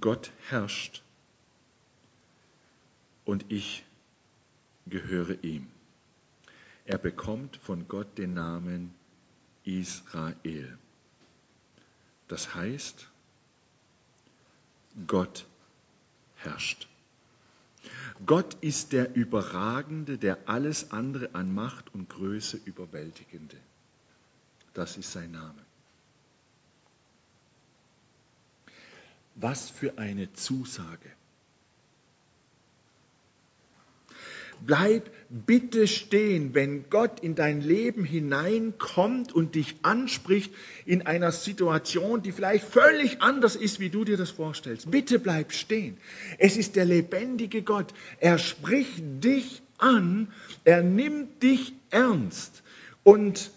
Gott 0.00 0.30
herrscht 0.48 1.02
und 3.24 3.44
ich 3.50 3.84
gehöre 4.86 5.42
ihm. 5.42 5.68
Er 6.84 6.98
bekommt 6.98 7.56
von 7.56 7.88
Gott 7.88 8.18
den 8.18 8.34
Namen 8.34 8.94
Israel. 9.64 10.78
Das 12.28 12.54
heißt, 12.54 13.08
Gott 15.06 15.46
herrscht. 16.36 16.88
Gott 18.24 18.54
ist 18.60 18.92
der 18.92 19.14
Überragende, 19.14 20.18
der 20.18 20.48
alles 20.48 20.90
andere 20.90 21.34
an 21.34 21.54
Macht 21.54 21.92
und 21.94 22.08
Größe 22.08 22.58
überwältigende. 22.64 23.56
Das 24.74 24.96
ist 24.96 25.12
sein 25.12 25.32
Name. 25.32 25.64
Was 29.34 29.68
für 29.68 29.98
eine 29.98 30.32
Zusage. 30.32 31.15
Bleib 34.64 35.10
bitte 35.28 35.86
stehen, 35.86 36.54
wenn 36.54 36.88
Gott 36.90 37.20
in 37.20 37.34
dein 37.34 37.60
Leben 37.60 38.04
hineinkommt 38.04 39.32
und 39.32 39.54
dich 39.54 39.76
anspricht 39.82 40.52
in 40.84 41.06
einer 41.06 41.32
Situation, 41.32 42.22
die 42.22 42.32
vielleicht 42.32 42.64
völlig 42.64 43.20
anders 43.22 43.56
ist, 43.56 43.80
wie 43.80 43.90
du 43.90 44.04
dir 44.04 44.16
das 44.16 44.30
vorstellst. 44.30 44.90
Bitte 44.90 45.18
bleib 45.18 45.52
stehen. 45.52 45.96
Es 46.38 46.56
ist 46.56 46.76
der 46.76 46.84
lebendige 46.84 47.62
Gott. 47.62 47.92
Er 48.20 48.38
spricht 48.38 49.02
dich 49.22 49.62
an. 49.78 50.28
Er 50.64 50.82
nimmt 50.82 51.42
dich 51.42 51.74
ernst. 51.90 52.62
Und 53.02 53.50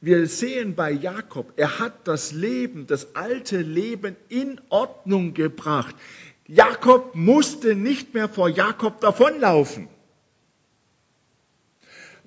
wir 0.00 0.26
sehen 0.26 0.74
bei 0.74 0.90
Jakob, 0.90 1.52
er 1.56 1.78
hat 1.78 2.08
das 2.08 2.32
Leben, 2.32 2.86
das 2.86 3.14
alte 3.14 3.60
Leben 3.60 4.16
in 4.30 4.58
Ordnung 4.70 5.34
gebracht. 5.34 5.94
Jakob 6.46 7.14
musste 7.14 7.74
nicht 7.74 8.14
mehr 8.14 8.28
vor 8.28 8.48
Jakob 8.48 9.00
davonlaufen. 9.00 9.88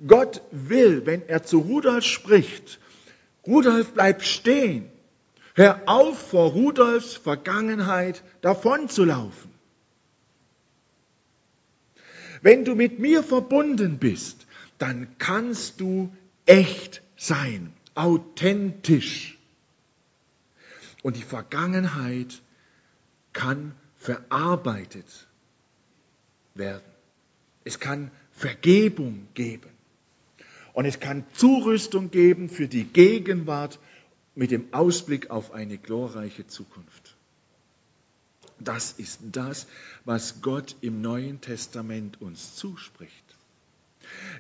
Gott 0.08 0.41
will, 0.52 1.06
wenn 1.06 1.28
er 1.28 1.44
zu 1.44 1.60
Rudolf 1.60 2.04
spricht, 2.04 2.80
Rudolf 3.46 3.94
bleib 3.94 4.24
stehen. 4.24 4.89
Hör 5.56 5.82
auf, 5.86 6.30
vor 6.30 6.52
Rudolfs 6.52 7.14
Vergangenheit 7.16 8.24
davonzulaufen. 8.41 9.52
Wenn 12.41 12.66
du 12.66 12.76
mit 12.76 13.00
mir 13.00 13.24
verbunden 13.24 14.00
bist, 14.00 14.48
dann 14.78 15.08
kannst 15.18 15.80
du 15.80 16.12
echt 16.46 17.02
sein, 17.16 17.72
authentisch. 17.96 19.38
Und 21.04 21.16
die 21.16 21.24
Vergangenheit 21.24 22.41
kann 23.32 23.76
verarbeitet 23.98 25.28
werden. 26.56 26.84
Es 27.64 27.80
kann 27.80 28.12
Vergebung 28.32 29.28
geben. 29.34 29.72
Und 30.74 30.86
es 30.86 30.99
kann 30.99 31.26
Zurüstung 31.34 32.11
geben 32.11 32.49
für 32.49 32.67
die 32.67 32.84
Gegenwart 32.84 33.80
mit 34.36 34.51
dem 34.51 34.74
Ausblick 34.74 35.30
auf 35.30 35.51
eine 35.53 35.78
glorreiche 35.78 36.47
Zukunft. 36.47 37.15
Das 38.59 38.93
ist 38.93 39.19
das, 39.32 39.67
was 40.05 40.41
Gott 40.41 40.76
im 40.82 41.01
Neuen 41.01 41.41
Testament 41.41 42.21
uns 42.21 42.55
zuspricht. 42.55 43.22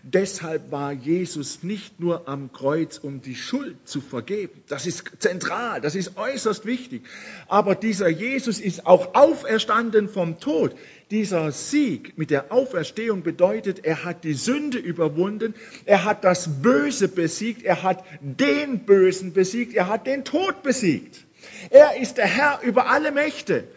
Deshalb 0.03 0.71
war 0.71 0.91
Jesus 0.91 1.63
nicht 1.63 1.99
nur 1.99 2.27
am 2.27 2.51
Kreuz, 2.51 2.97
um 2.97 3.21
die 3.21 3.35
Schuld 3.35 3.77
zu 3.85 4.01
vergeben. 4.01 4.61
Das 4.67 4.85
ist 4.85 5.03
zentral, 5.19 5.81
das 5.81 5.95
ist 5.95 6.17
äußerst 6.17 6.65
wichtig. 6.65 7.03
Aber 7.47 7.75
dieser 7.75 8.09
Jesus 8.09 8.59
ist 8.59 8.85
auch 8.85 9.15
auferstanden 9.15 10.09
vom 10.09 10.39
Tod. 10.39 10.75
Dieser 11.11 11.51
Sieg 11.51 12.17
mit 12.17 12.31
der 12.31 12.51
Auferstehung 12.51 13.23
bedeutet, 13.23 13.85
er 13.85 14.03
hat 14.03 14.23
die 14.23 14.33
Sünde 14.33 14.77
überwunden, 14.77 15.53
er 15.85 16.05
hat 16.05 16.23
das 16.23 16.61
Böse 16.61 17.07
besiegt, 17.07 17.63
er 17.63 17.83
hat 17.83 18.03
den 18.21 18.85
Bösen 18.85 19.33
besiegt, 19.33 19.73
er 19.73 19.87
hat 19.87 20.07
den 20.07 20.25
Tod 20.25 20.63
besiegt. 20.63 21.23
Er 21.69 21.97
ist 22.01 22.17
der 22.17 22.25
Herr 22.25 22.61
über 22.63 22.87
alle 22.87 23.11
Mächte. 23.11 23.67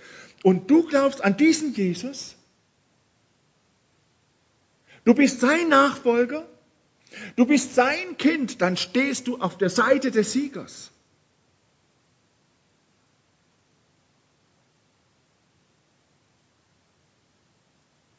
Und 0.43 0.70
du 0.70 0.87
glaubst 0.87 1.24
an 1.24 1.37
diesen 1.37 1.74
Jesus? 1.74 2.36
Du 5.07 5.14
bist 5.14 5.38
sein 5.38 5.68
Nachfolger, 5.68 6.44
du 7.36 7.46
bist 7.46 7.76
sein 7.76 8.18
Kind, 8.18 8.61
dann 8.61 8.76
stehst 8.76 9.28
du 9.28 9.38
auf 9.38 9.57
der 9.57 9.70
Seite 9.70 10.11
des 10.11 10.32
Siegers. 10.32 10.90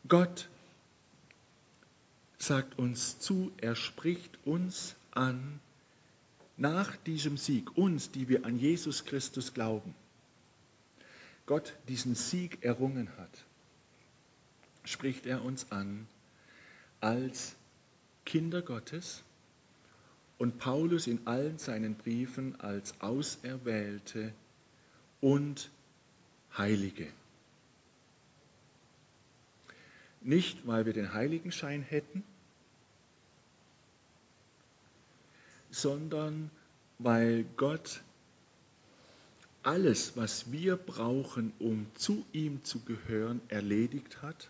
Gott 0.07 0.47
sagt 2.37 2.79
uns 2.79 3.19
zu, 3.19 3.51
er 3.57 3.75
spricht 3.75 4.39
uns 4.45 4.95
an 5.11 5.59
nach 6.55 6.95
diesem 6.95 7.35
Sieg, 7.35 7.75
uns, 7.75 8.11
die 8.11 8.29
wir 8.29 8.45
an 8.45 8.57
Jesus 8.57 9.03
Christus 9.03 9.53
glauben. 9.53 9.93
Gott 11.47 11.73
diesen 11.89 12.15
Sieg 12.15 12.63
errungen 12.63 13.09
hat, 13.17 13.43
spricht 14.85 15.25
er 15.25 15.43
uns 15.43 15.69
an 15.69 16.07
als 17.01 17.55
Kinder 18.25 18.61
Gottes 18.61 19.23
und 20.37 20.59
Paulus 20.59 21.07
in 21.07 21.25
allen 21.25 21.57
seinen 21.57 21.95
Briefen 21.95 22.59
als 22.59 22.99
Auserwählte 23.01 24.33
und 25.21 25.69
Heilige. 26.57 27.07
Nicht, 30.21 30.67
weil 30.67 30.85
wir 30.85 30.93
den 30.93 31.13
Heiligenschein 31.13 31.83
hätten, 31.83 32.23
sondern 35.69 36.49
weil 36.99 37.45
Gott 37.55 38.01
alles, 39.63 40.17
was 40.17 40.51
wir 40.51 40.75
brauchen, 40.75 41.53
um 41.59 41.85
zu 41.95 42.25
ihm 42.31 42.63
zu 42.63 42.79
gehören, 42.79 43.41
erledigt 43.49 44.21
hat 44.21 44.49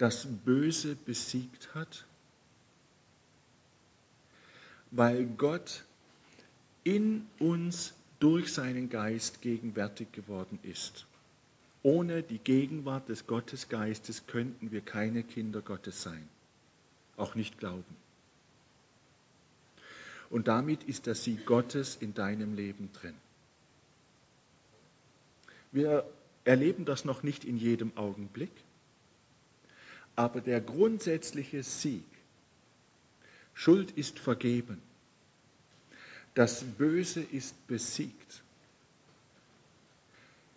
das 0.00 0.26
Böse 0.26 0.96
besiegt 0.96 1.74
hat? 1.74 2.06
Weil 4.90 5.26
Gott 5.26 5.84
in 6.84 7.26
uns 7.38 7.92
durch 8.18 8.52
seinen 8.52 8.88
Geist 8.88 9.42
gegenwärtig 9.42 10.10
geworden 10.12 10.58
ist. 10.62 11.06
Ohne 11.82 12.22
die 12.22 12.38
Gegenwart 12.38 13.08
des 13.08 13.26
Gottesgeistes 13.26 14.26
könnten 14.26 14.72
wir 14.72 14.80
keine 14.80 15.22
Kinder 15.22 15.60
Gottes 15.60 16.02
sein, 16.02 16.28
auch 17.16 17.34
nicht 17.34 17.58
glauben. 17.58 17.96
Und 20.30 20.48
damit 20.48 20.84
ist 20.84 21.06
der 21.06 21.14
Sieg 21.14 21.44
Gottes 21.44 21.96
in 21.96 22.14
deinem 22.14 22.54
Leben 22.54 22.90
drin. 22.92 23.14
Wir 25.72 26.08
erleben 26.44 26.84
das 26.84 27.04
noch 27.04 27.22
nicht 27.22 27.44
in 27.44 27.56
jedem 27.56 27.96
Augenblick, 27.96 28.52
aber 30.20 30.42
der 30.42 30.60
grundsätzliche 30.60 31.62
Sieg, 31.62 32.04
Schuld 33.54 33.90
ist 33.92 34.18
vergeben, 34.18 34.82
das 36.34 36.62
Böse 36.62 37.22
ist 37.22 37.54
besiegt, 37.66 38.42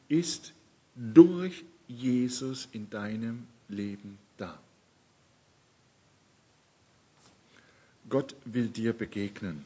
ist 0.10 0.52
durch 0.96 1.64
Jesus 1.88 2.68
in 2.74 2.90
deinem 2.90 3.48
Leben 3.70 4.20
da. 4.36 4.60
Gott 8.10 8.36
will 8.44 8.68
dir 8.68 8.92
begegnen. 8.92 9.64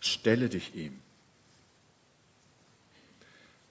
Stelle 0.00 0.48
dich 0.48 0.74
ihm. 0.74 0.98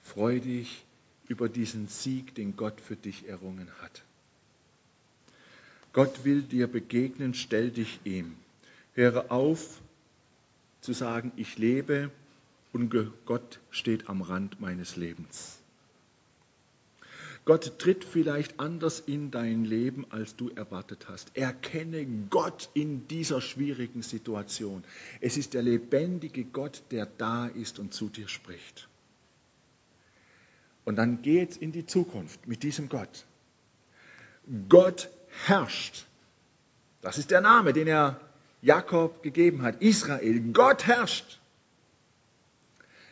Freu 0.02 0.40
dich 0.40 0.82
über 1.28 1.48
diesen 1.48 1.88
Sieg, 1.88 2.34
den 2.34 2.56
Gott 2.56 2.80
für 2.80 2.96
dich 2.96 3.28
errungen 3.28 3.68
hat. 3.80 4.02
Gott 5.92 6.24
will 6.24 6.42
dir 6.42 6.66
begegnen, 6.66 7.34
stell 7.34 7.70
dich 7.70 8.00
ihm. 8.04 8.34
Höre 8.94 9.30
auf 9.30 9.80
zu 10.80 10.92
sagen, 10.92 11.32
ich 11.36 11.56
lebe 11.56 12.10
und 12.72 12.92
Gott 13.24 13.60
steht 13.70 14.08
am 14.08 14.20
Rand 14.20 14.60
meines 14.60 14.96
Lebens. 14.96 15.58
Gott 17.44 17.78
tritt 17.78 18.04
vielleicht 18.04 18.58
anders 18.58 19.00
in 19.00 19.30
dein 19.30 19.64
Leben, 19.64 20.06
als 20.10 20.34
du 20.34 20.48
erwartet 20.48 21.08
hast. 21.08 21.36
Erkenne 21.36 22.06
Gott 22.30 22.70
in 22.72 23.06
dieser 23.06 23.42
schwierigen 23.42 24.02
Situation. 24.02 24.82
Es 25.20 25.36
ist 25.36 25.52
der 25.52 25.62
lebendige 25.62 26.44
Gott, 26.44 26.82
der 26.90 27.06
da 27.06 27.46
ist 27.46 27.78
und 27.78 27.92
zu 27.92 28.08
dir 28.08 28.28
spricht. 28.28 28.88
Und 30.84 30.96
dann 30.96 31.22
geh 31.22 31.38
jetzt 31.38 31.56
in 31.56 31.72
die 31.72 31.86
Zukunft 31.86 32.46
mit 32.46 32.62
diesem 32.62 32.88
Gott. 32.88 33.24
Gott 34.68 35.10
herrscht. 35.46 36.04
Das 37.00 37.18
ist 37.18 37.30
der 37.30 37.40
Name, 37.40 37.72
den 37.72 37.86
er 37.86 38.20
Jakob 38.60 39.22
gegeben 39.22 39.62
hat. 39.62 39.80
Israel. 39.80 40.40
Gott 40.52 40.86
herrscht. 40.86 41.40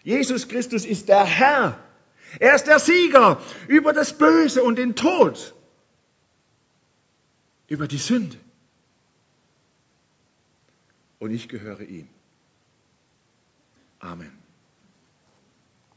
Jesus 0.02 0.48
Christus 0.48 0.84
ist 0.84 1.08
der 1.08 1.24
Herr 1.24 1.78
er 2.38 2.54
ist 2.54 2.66
der 2.66 2.78
Sieger 2.78 3.40
über 3.68 3.92
das 3.92 4.16
Böse 4.16 4.62
und 4.62 4.76
den 4.76 4.94
Tod, 4.94 5.54
über 7.68 7.88
die 7.88 7.98
Sünde. 7.98 8.38
Und 11.18 11.30
ich 11.30 11.48
gehöre 11.48 11.82
ihm. 11.82 12.08
Amen. 14.00 14.41